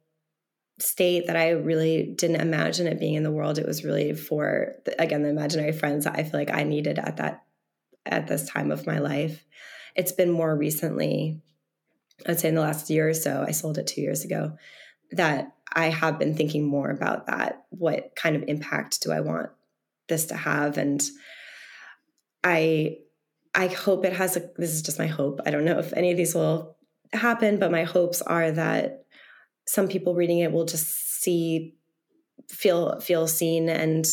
state 0.80 1.28
that 1.28 1.36
I 1.36 1.52
really 1.52 2.14
didn't 2.16 2.42
imagine 2.42 2.88
it 2.88 3.00
being 3.00 3.16
in 3.16 3.24
the 3.24 3.32
world. 3.32 3.58
It 3.58 3.68
was 3.68 3.84
really 3.84 4.14
for, 4.14 4.76
again, 4.98 5.24
the 5.24 5.30
imaginary 5.30 5.72
friends 5.72 6.06
that 6.06 6.16
I 6.18 6.24
feel 6.24 6.40
like 6.40 6.52
I 6.52 6.64
needed 6.64 7.00
at 7.00 7.18
that, 7.18 7.44
at 8.06 8.28
this 8.28 8.50
time 8.50 8.72
of 8.72 8.88
my 8.88 9.00
life. 9.00 9.46
It's 9.96 10.12
been 10.12 10.32
more 10.32 10.56
recently, 10.56 11.42
I'd 12.26 12.40
say 12.40 12.50
in 12.50 12.56
the 12.56 12.62
last 12.62 12.90
year 12.90 13.10
or 13.10 13.14
so, 13.14 13.44
I 13.48 13.52
sold 13.52 13.78
it 13.78 13.88
two 13.88 14.02
years 14.02 14.24
ago, 14.24 14.58
that 15.12 15.52
I 15.74 15.90
have 15.90 16.18
been 16.20 16.36
thinking 16.36 16.66
more 16.66 16.90
about 16.90 17.28
that. 17.28 17.66
What 17.70 18.16
kind 18.16 18.36
of 18.36 18.44
impact 18.48 19.02
do 19.02 19.12
I 19.12 19.20
want 19.20 19.50
this 20.10 20.26
to 20.26 20.36
have 20.36 20.78
and 20.78 21.10
i 22.44 22.98
i 23.56 23.68
hope 23.68 24.04
it 24.04 24.14
has 24.14 24.36
a 24.36 24.50
this 24.58 24.72
is 24.72 24.82
just 24.82 25.00
my 25.00 25.08
hope 25.08 25.40
i 25.46 25.52
don't 25.52 25.64
know 25.64 25.80
if 25.80 25.94
any 25.94 26.12
of 26.12 26.18
these 26.18 26.36
will 26.36 26.76
happen 27.14 27.58
but 27.58 27.72
my 27.72 27.84
hopes 27.84 28.22
are 28.24 28.52
that 28.52 29.06
some 29.70 29.88
people 29.88 30.16
reading 30.16 30.40
it 30.40 30.52
will 30.52 30.66
just 30.66 31.22
see 31.22 31.76
feel 32.48 33.00
feel 33.00 33.28
seen 33.28 33.70
and 33.70 34.06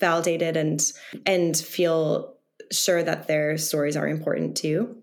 validated 0.00 0.56
and 0.56 0.92
and 1.26 1.56
feel 1.56 2.36
sure 2.72 3.02
that 3.02 3.28
their 3.28 3.56
stories 3.56 3.96
are 3.96 4.08
important 4.08 4.56
too 4.56 4.96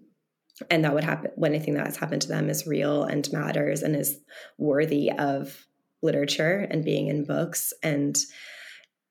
and 0.69 0.84
that 0.84 0.93
would 0.93 1.04
happen 1.04 1.32
when 1.36 1.54
anything 1.54 1.76
that 1.76 1.86
has 1.86 1.97
happened 1.97 2.21
to 2.21 2.28
them 2.28 2.50
is 2.50 2.67
real 2.67 3.04
and 3.04 3.32
matters 3.32 3.82
and 3.82 3.95
is 3.95 4.19
worthy 4.58 5.12
of 5.12 5.65
literature 6.02 6.67
and 6.69 6.84
being 6.84 7.08
in 7.08 7.23
books 7.23 7.73
and 7.82 8.17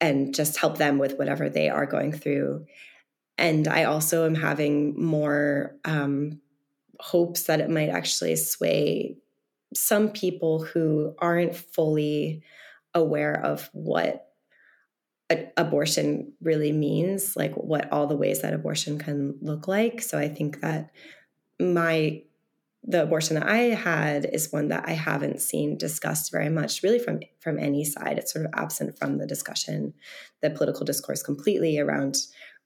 and 0.01 0.35
just 0.35 0.59
help 0.59 0.77
them 0.77 0.99
with 0.99 1.17
whatever 1.19 1.49
they 1.49 1.71
are 1.71 1.87
going 1.87 2.13
through. 2.13 2.67
And 3.39 3.67
I 3.67 3.85
also 3.85 4.27
am 4.27 4.35
having 4.35 5.03
more 5.03 5.77
um, 5.87 6.41
hopes 7.01 7.45
that 7.45 7.61
it 7.61 7.71
might 7.71 7.89
actually 7.89 8.37
sway 8.37 9.17
some 9.77 10.11
people 10.11 10.65
who 10.65 11.15
aren't 11.19 11.55
fully 11.55 12.43
aware 12.95 13.35
of 13.35 13.69
what 13.73 14.27
a- 15.31 15.49
abortion 15.57 16.33
really 16.41 16.73
means, 16.73 17.37
like 17.37 17.55
what 17.55 17.91
all 17.93 18.07
the 18.07 18.17
ways 18.17 18.43
that 18.43 18.55
abortion 18.55 18.99
can 18.99 19.37
look 19.41 19.69
like. 19.69 20.01
So 20.01 20.19
I 20.19 20.29
think 20.29 20.61
that 20.61 20.91
my 21.61 22.23
the 22.89 23.03
abortion 23.03 23.35
that 23.35 23.49
I 23.49 23.75
had 23.75 24.27
is 24.33 24.53
one 24.53 24.69
that 24.69 24.85
I 24.87 24.93
haven't 24.93 25.41
seen 25.41 25.77
discussed 25.77 26.31
very 26.31 26.49
much, 26.49 26.85
really 26.85 27.01
from 27.01 27.21
from 27.41 27.59
any 27.59 27.85
side. 27.85 28.19
It's 28.19 28.33
sort 28.33 28.47
of 28.47 28.53
absent 28.55 28.99
from 28.99 29.19
the 29.19 29.27
discussion, 29.27 29.93
the 30.41 30.51
political 30.51 30.85
discourse 30.85 31.23
completely 31.23 31.79
around 31.81 32.19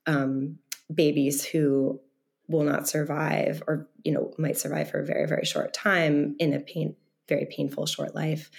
um, 0.07 0.59
babies 0.93 1.47
who 1.47 2.01
will 2.49 2.65
not 2.65 2.87
survive, 2.89 3.63
or 3.67 3.89
you 4.05 4.13
know 4.13 4.35
might 4.37 4.59
survive 4.59 4.91
for 4.91 5.01
a 5.01 5.07
very 5.07 5.27
very 5.27 5.47
short 5.47 5.73
time 5.73 6.37
in 6.39 6.53
a 6.53 6.61
pain 6.61 6.97
very 7.31 7.47
painful 7.47 7.87
short 7.87 8.15
life. 8.15 8.51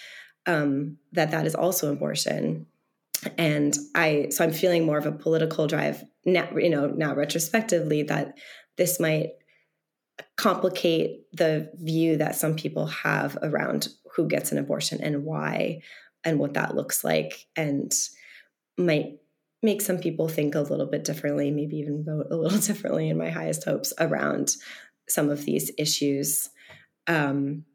Um, 0.47 0.97
that 1.11 1.29
that 1.29 1.45
is 1.45 1.53
also 1.53 1.91
abortion, 1.91 2.65
and 3.37 3.77
I 3.93 4.29
so 4.31 4.43
I'm 4.43 4.51
feeling 4.51 4.87
more 4.87 4.97
of 4.97 5.05
a 5.05 5.11
political 5.11 5.67
drive 5.67 6.03
now. 6.25 6.49
You 6.57 6.71
know 6.71 6.87
now 6.87 7.13
retrospectively 7.13 8.01
that 8.03 8.39
this 8.77 8.99
might 8.99 9.33
complicate 10.37 11.25
the 11.33 11.69
view 11.75 12.17
that 12.17 12.35
some 12.35 12.55
people 12.55 12.87
have 12.87 13.37
around 13.43 13.89
who 14.15 14.27
gets 14.27 14.51
an 14.51 14.57
abortion 14.57 15.01
and 15.01 15.23
why 15.23 15.81
and 16.23 16.39
what 16.39 16.53
that 16.53 16.75
looks 16.75 17.03
like 17.03 17.45
and 17.55 17.93
might 18.77 19.17
make 19.63 19.81
some 19.81 19.99
people 19.99 20.27
think 20.27 20.55
a 20.55 20.61
little 20.61 20.85
bit 20.85 21.03
differently 21.03 21.51
maybe 21.51 21.77
even 21.77 22.03
vote 22.03 22.27
a 22.31 22.35
little 22.35 22.59
differently 22.67 23.09
in 23.09 23.17
my 23.17 23.29
highest 23.29 23.63
hopes 23.65 23.93
around 23.99 24.55
some 25.07 25.29
of 25.29 25.45
these 25.45 25.71
issues 25.77 26.49
um, 27.07 27.65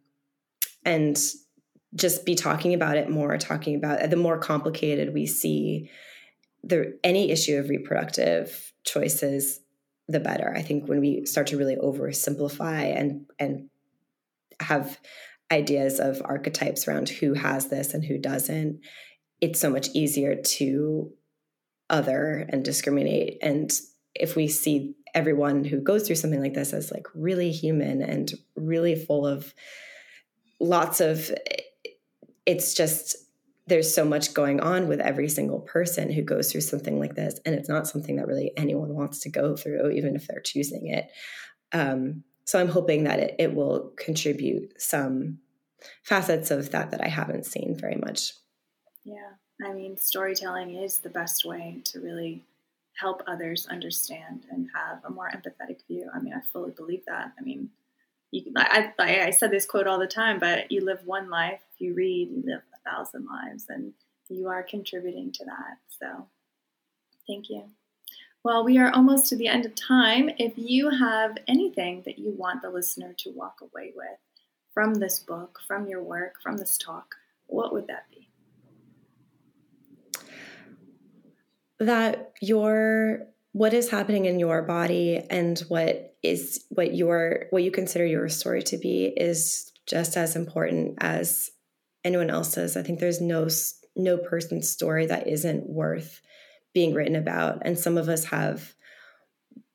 and 0.87 1.18
just 1.95 2.24
be 2.24 2.34
talking 2.34 2.72
about 2.72 2.97
it 2.97 3.11
more 3.11 3.37
talking 3.37 3.74
about 3.74 4.09
the 4.09 4.16
more 4.16 4.39
complicated 4.39 5.12
we 5.12 5.26
see 5.26 5.91
the 6.62 6.99
any 7.05 7.30
issue 7.30 7.59
of 7.59 7.68
reproductive 7.68 8.72
choices 8.84 9.61
the 10.09 10.20
better. 10.20 10.53
I 10.57 10.62
think 10.62 10.89
when 10.89 11.01
we 11.01 11.26
start 11.26 11.49
to 11.49 11.57
really 11.57 11.76
oversimplify 11.76 12.99
and 12.99 13.26
and 13.39 13.68
have 14.61 14.99
ideas 15.51 16.01
of 16.01 16.22
archetypes 16.24 16.89
around 16.89 17.09
who 17.09 17.34
has 17.34 17.68
this 17.68 17.95
and 17.95 18.05
who 18.05 18.18
doesn't, 18.18 18.80
it's 19.41 19.61
so 19.61 19.70
much 19.70 19.89
easier 19.95 20.34
to 20.34 21.12
other 21.91 22.47
and 22.49 22.64
discriminate. 22.64 23.39
And 23.43 23.70
if 24.14 24.34
we 24.34 24.49
see 24.49 24.95
everyone 25.14 25.64
who 25.64 25.80
goes 25.80 26.07
through 26.07 26.16
something 26.16 26.41
like 26.41 26.55
this 26.55 26.72
as 26.72 26.91
like 26.91 27.07
really 27.14 27.51
human 27.51 28.03
and 28.03 28.32
really 28.57 28.97
full 28.97 29.26
of 29.26 29.55
lots 30.61 31.01
of 31.01 31.31
it's 32.45 32.75
just 32.75 33.17
there's 33.67 33.93
so 33.93 34.05
much 34.05 34.33
going 34.33 34.61
on 34.61 34.87
with 34.87 35.01
every 35.01 35.29
single 35.29 35.61
person 35.61 36.11
who 36.11 36.23
goes 36.23 36.51
through 36.53 36.61
something 36.61 37.01
like 37.01 37.17
this 37.17 37.41
and 37.45 37.55
it's 37.55 37.69
not 37.69 37.87
something 37.87 38.17
that 38.17 38.27
really 38.27 38.53
anyone 38.57 38.95
wants 38.95 39.21
to 39.21 39.29
go 39.29 39.57
through 39.57 39.91
even 39.91 40.15
if 40.15 40.27
they're 40.27 40.41
choosing 40.41 40.87
it. 40.87 41.11
Um, 41.73 42.23
so 42.47 42.61
i'm 42.61 42.69
hoping 42.69 43.05
that 43.05 43.19
it, 43.19 43.35
it 43.39 43.55
will 43.55 43.93
contribute 43.97 44.81
some 44.81 45.39
facets 46.05 46.51
of 46.51 46.71
that 46.71 46.91
that 46.93 47.03
i 47.03 47.09
haven't 47.09 47.45
seen 47.45 47.77
very 47.77 47.97
much. 47.97 48.33
Yeah 49.05 49.33
i 49.65 49.73
mean 49.73 49.97
storytelling 49.97 50.75
is 50.77 51.01
the 51.01 51.11
best 51.11 51.45
way 51.45 51.81
to 51.85 52.01
really 52.01 52.45
help 52.95 53.23
others 53.27 53.67
understand 53.67 54.47
and 54.51 54.69
have 54.75 55.05
a 55.05 55.11
more 55.11 55.31
empathetic 55.31 55.87
view. 55.87 56.09
I 56.15 56.21
mean 56.21 56.33
i 56.33 56.41
fully 56.53 56.71
believe 56.71 57.05
that. 57.07 57.33
I 57.39 57.43
mean 57.43 57.71
you, 58.45 58.53
I, 58.57 58.93
I, 58.99 59.20
I 59.26 59.30
said 59.30 59.51
this 59.51 59.66
quote 59.66 59.87
all 59.87 59.99
the 59.99 60.07
time 60.07 60.39
but 60.39 60.70
you 60.70 60.84
live 60.84 61.01
one 61.05 61.30
life 61.30 61.61
you 61.78 61.95
read 61.95 62.30
you 62.30 62.43
live 62.47 62.62
a 62.74 62.91
thousand 62.91 63.26
lives 63.26 63.66
and 63.68 63.93
you 64.28 64.49
are 64.49 64.62
contributing 64.62 65.32
to 65.32 65.45
that 65.45 65.78
so 65.89 66.26
thank 67.26 67.49
you 67.49 67.64
well, 68.47 68.64
we 68.64 68.78
are 68.78 68.93
almost 68.93 69.28
to 69.30 69.37
the 69.37 69.49
end 69.49 69.66
of 69.66 69.74
time. 69.74 70.30
If 70.39 70.53
you 70.55 70.89
have 70.89 71.37
anything 71.49 72.05
that 72.07 72.16
you 72.16 72.30
want 72.30 72.62
the 72.62 72.70
listener 72.70 73.12
to 73.18 73.30
walk 73.30 73.57
away 73.61 73.93
with 73.97 74.20
from 74.72 74.95
this 74.95 75.18
book, 75.18 75.59
from 75.66 75.89
your 75.89 76.01
work, 76.01 76.34
from 76.41 76.57
this 76.57 76.78
talk, 76.78 77.16
what 77.49 77.72
would 77.72 77.89
that 77.89 78.05
be? 78.09 78.28
That 81.80 82.34
your 82.41 83.26
what 83.51 83.74
is 83.74 83.91
happening 83.91 84.26
in 84.26 84.39
your 84.39 84.62
body 84.62 85.26
and 85.28 85.59
what 85.66 86.14
is 86.27 86.64
what 86.70 86.95
your 86.95 87.47
what 87.51 87.62
you 87.62 87.70
consider 87.70 88.05
your 88.05 88.29
story 88.29 88.62
to 88.64 88.79
be 88.79 89.07
is 89.07 89.72
just 89.87 90.16
as 90.16 90.37
important 90.37 90.99
as 91.01 91.51
anyone 92.05 92.31
else's. 92.31 92.77
I 92.77 92.83
think 92.83 93.01
there's 93.01 93.20
no 93.20 93.49
no 93.95 94.18
person's 94.18 94.68
story 94.68 95.07
that 95.07 95.29
isn't 95.29 95.68
worth 95.68 96.20
being 96.74 96.93
written 96.95 97.16
about. 97.16 97.62
And 97.62 97.79
some 97.79 97.97
of 97.97 98.09
us 98.09 98.24
have 98.27 98.74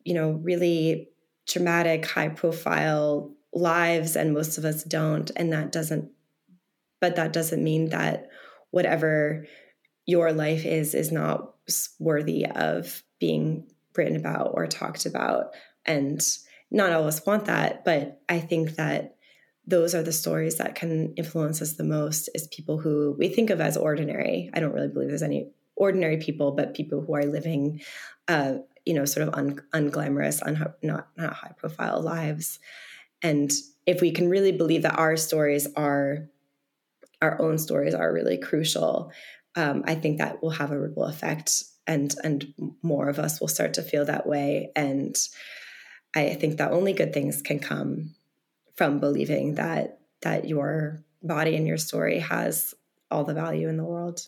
you 0.03 0.13
know 0.13 0.31
really 0.31 1.09
dramatic 1.47 2.05
high 2.05 2.29
profile 2.29 3.33
lives 3.53 4.15
and 4.15 4.33
most 4.33 4.57
of 4.57 4.65
us 4.65 4.83
don't. 4.83 5.31
And 5.35 5.51
that 5.53 5.71
doesn't 5.71 6.11
but 6.99 7.15
that 7.15 7.33
doesn't 7.33 7.63
mean 7.63 7.89
that 7.89 8.29
whatever 8.69 9.45
your 10.05 10.31
life 10.31 10.65
is 10.65 10.93
is 10.93 11.11
not 11.11 11.53
worthy 11.99 12.45
of 12.45 13.03
being 13.19 13.67
written 13.95 14.15
about 14.15 14.51
or 14.53 14.67
talked 14.67 15.05
about 15.05 15.53
and 15.85 16.21
not 16.69 16.91
all 16.91 17.01
of 17.01 17.07
us 17.07 17.25
want 17.25 17.45
that 17.45 17.83
but 17.85 18.21
i 18.29 18.39
think 18.39 18.75
that 18.75 19.15
those 19.67 19.93
are 19.93 20.03
the 20.03 20.11
stories 20.11 20.57
that 20.57 20.75
can 20.75 21.13
influence 21.15 21.61
us 21.61 21.73
the 21.73 21.83
most 21.83 22.29
is 22.33 22.47
people 22.47 22.77
who 22.79 23.15
we 23.17 23.27
think 23.27 23.49
of 23.49 23.61
as 23.61 23.77
ordinary 23.77 24.49
i 24.53 24.59
don't 24.59 24.73
really 24.73 24.87
believe 24.87 25.09
there's 25.09 25.21
any 25.21 25.47
ordinary 25.81 26.17
people, 26.17 26.51
but 26.51 26.75
people 26.75 27.01
who 27.01 27.15
are 27.15 27.25
living, 27.25 27.81
uh, 28.27 28.55
you 28.85 28.93
know, 28.93 29.03
sort 29.03 29.27
of 29.27 29.33
un- 29.33 29.61
unglamorous, 29.73 30.41
un- 30.45 30.73
not 30.83 31.07
not 31.17 31.33
high 31.33 31.53
profile 31.57 32.01
lives. 32.01 32.59
And 33.23 33.51
if 33.87 33.99
we 33.99 34.11
can 34.11 34.29
really 34.29 34.51
believe 34.51 34.83
that 34.83 34.99
our 34.99 35.17
stories 35.17 35.67
are 35.75 36.29
our 37.21 37.41
own 37.41 37.57
stories 37.57 37.93
are 37.93 38.13
really 38.13 38.37
crucial, 38.37 39.11
um, 39.55 39.83
I 39.85 39.95
think 39.95 40.19
that 40.19 40.41
will 40.41 40.51
have 40.51 40.71
a 40.71 40.79
ripple 40.79 41.05
effect, 41.05 41.63
and 41.87 42.13
and 42.23 42.53
more 42.83 43.09
of 43.09 43.17
us 43.17 43.41
will 43.41 43.47
start 43.47 43.73
to 43.75 43.81
feel 43.81 44.05
that 44.05 44.27
way. 44.27 44.71
And 44.75 45.15
I 46.15 46.33
think 46.33 46.57
that 46.57 46.71
only 46.71 46.93
good 46.93 47.13
things 47.13 47.41
can 47.41 47.59
come 47.59 48.15
from 48.75 48.99
believing 48.99 49.55
that 49.55 49.99
that 50.21 50.47
your 50.47 51.03
body 51.23 51.55
and 51.55 51.67
your 51.67 51.77
story 51.77 52.19
has 52.19 52.73
all 53.09 53.23
the 53.23 53.33
value 53.33 53.67
in 53.67 53.77
the 53.77 53.83
world. 53.83 54.27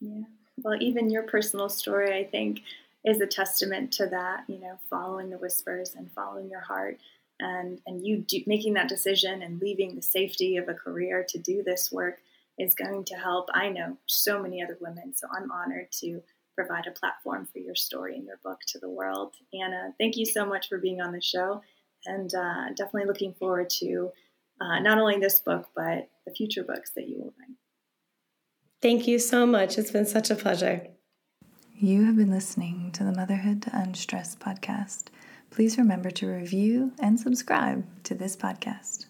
Yeah 0.00 0.22
well, 0.58 0.76
even 0.80 1.10
your 1.10 1.22
personal 1.22 1.68
story, 1.68 2.18
I 2.18 2.24
think, 2.24 2.62
is 3.04 3.20
a 3.20 3.26
testament 3.26 3.92
to 3.92 4.06
that. 4.06 4.44
You 4.48 4.58
know, 4.58 4.78
following 4.88 5.30
the 5.30 5.38
whispers 5.38 5.94
and 5.94 6.10
following 6.12 6.50
your 6.50 6.60
heart, 6.60 6.98
and 7.40 7.80
and 7.86 8.06
you 8.06 8.18
do, 8.18 8.42
making 8.46 8.74
that 8.74 8.88
decision 8.88 9.42
and 9.42 9.60
leaving 9.60 9.94
the 9.94 10.02
safety 10.02 10.56
of 10.56 10.68
a 10.68 10.74
career 10.74 11.24
to 11.28 11.38
do 11.38 11.62
this 11.62 11.92
work 11.92 12.20
is 12.58 12.74
going 12.74 13.04
to 13.04 13.14
help. 13.14 13.48
I 13.52 13.68
know 13.68 13.98
so 14.06 14.42
many 14.42 14.62
other 14.62 14.78
women, 14.80 15.14
so 15.14 15.28
I'm 15.30 15.50
honored 15.50 15.92
to 16.00 16.22
provide 16.56 16.86
a 16.86 16.90
platform 16.90 17.46
for 17.52 17.58
your 17.58 17.76
story 17.76 18.16
and 18.16 18.24
your 18.24 18.38
book 18.42 18.60
to 18.68 18.78
the 18.80 18.88
world. 18.88 19.34
Anna, 19.54 19.94
thank 19.98 20.16
you 20.16 20.26
so 20.26 20.44
much 20.44 20.68
for 20.68 20.78
being 20.78 21.00
on 21.00 21.12
the 21.12 21.20
show, 21.20 21.62
and 22.06 22.34
uh, 22.34 22.70
definitely 22.74 23.06
looking 23.06 23.34
forward 23.34 23.70
to 23.78 24.10
uh, 24.60 24.80
not 24.80 24.98
only 24.98 25.18
this 25.18 25.40
book 25.40 25.68
but 25.76 26.08
the 26.26 26.34
future 26.34 26.64
books 26.64 26.90
that 26.96 27.08
you 27.08 27.18
will 27.18 27.34
write. 27.38 27.56
Thank 28.82 29.06
you 29.06 29.18
so 29.18 29.46
much. 29.46 29.78
It's 29.78 29.90
been 29.90 30.06
such 30.06 30.30
a 30.30 30.34
pleasure. 30.34 30.88
You 31.78 32.04
have 32.04 32.16
been 32.16 32.30
listening 32.30 32.90
to 32.92 33.04
the 33.04 33.12
Motherhood 33.12 33.66
Unstressed 33.72 34.40
podcast. 34.40 35.04
Please 35.50 35.78
remember 35.78 36.10
to 36.10 36.26
review 36.26 36.92
and 36.98 37.20
subscribe 37.20 37.84
to 38.04 38.14
this 38.14 38.36
podcast. 38.36 39.05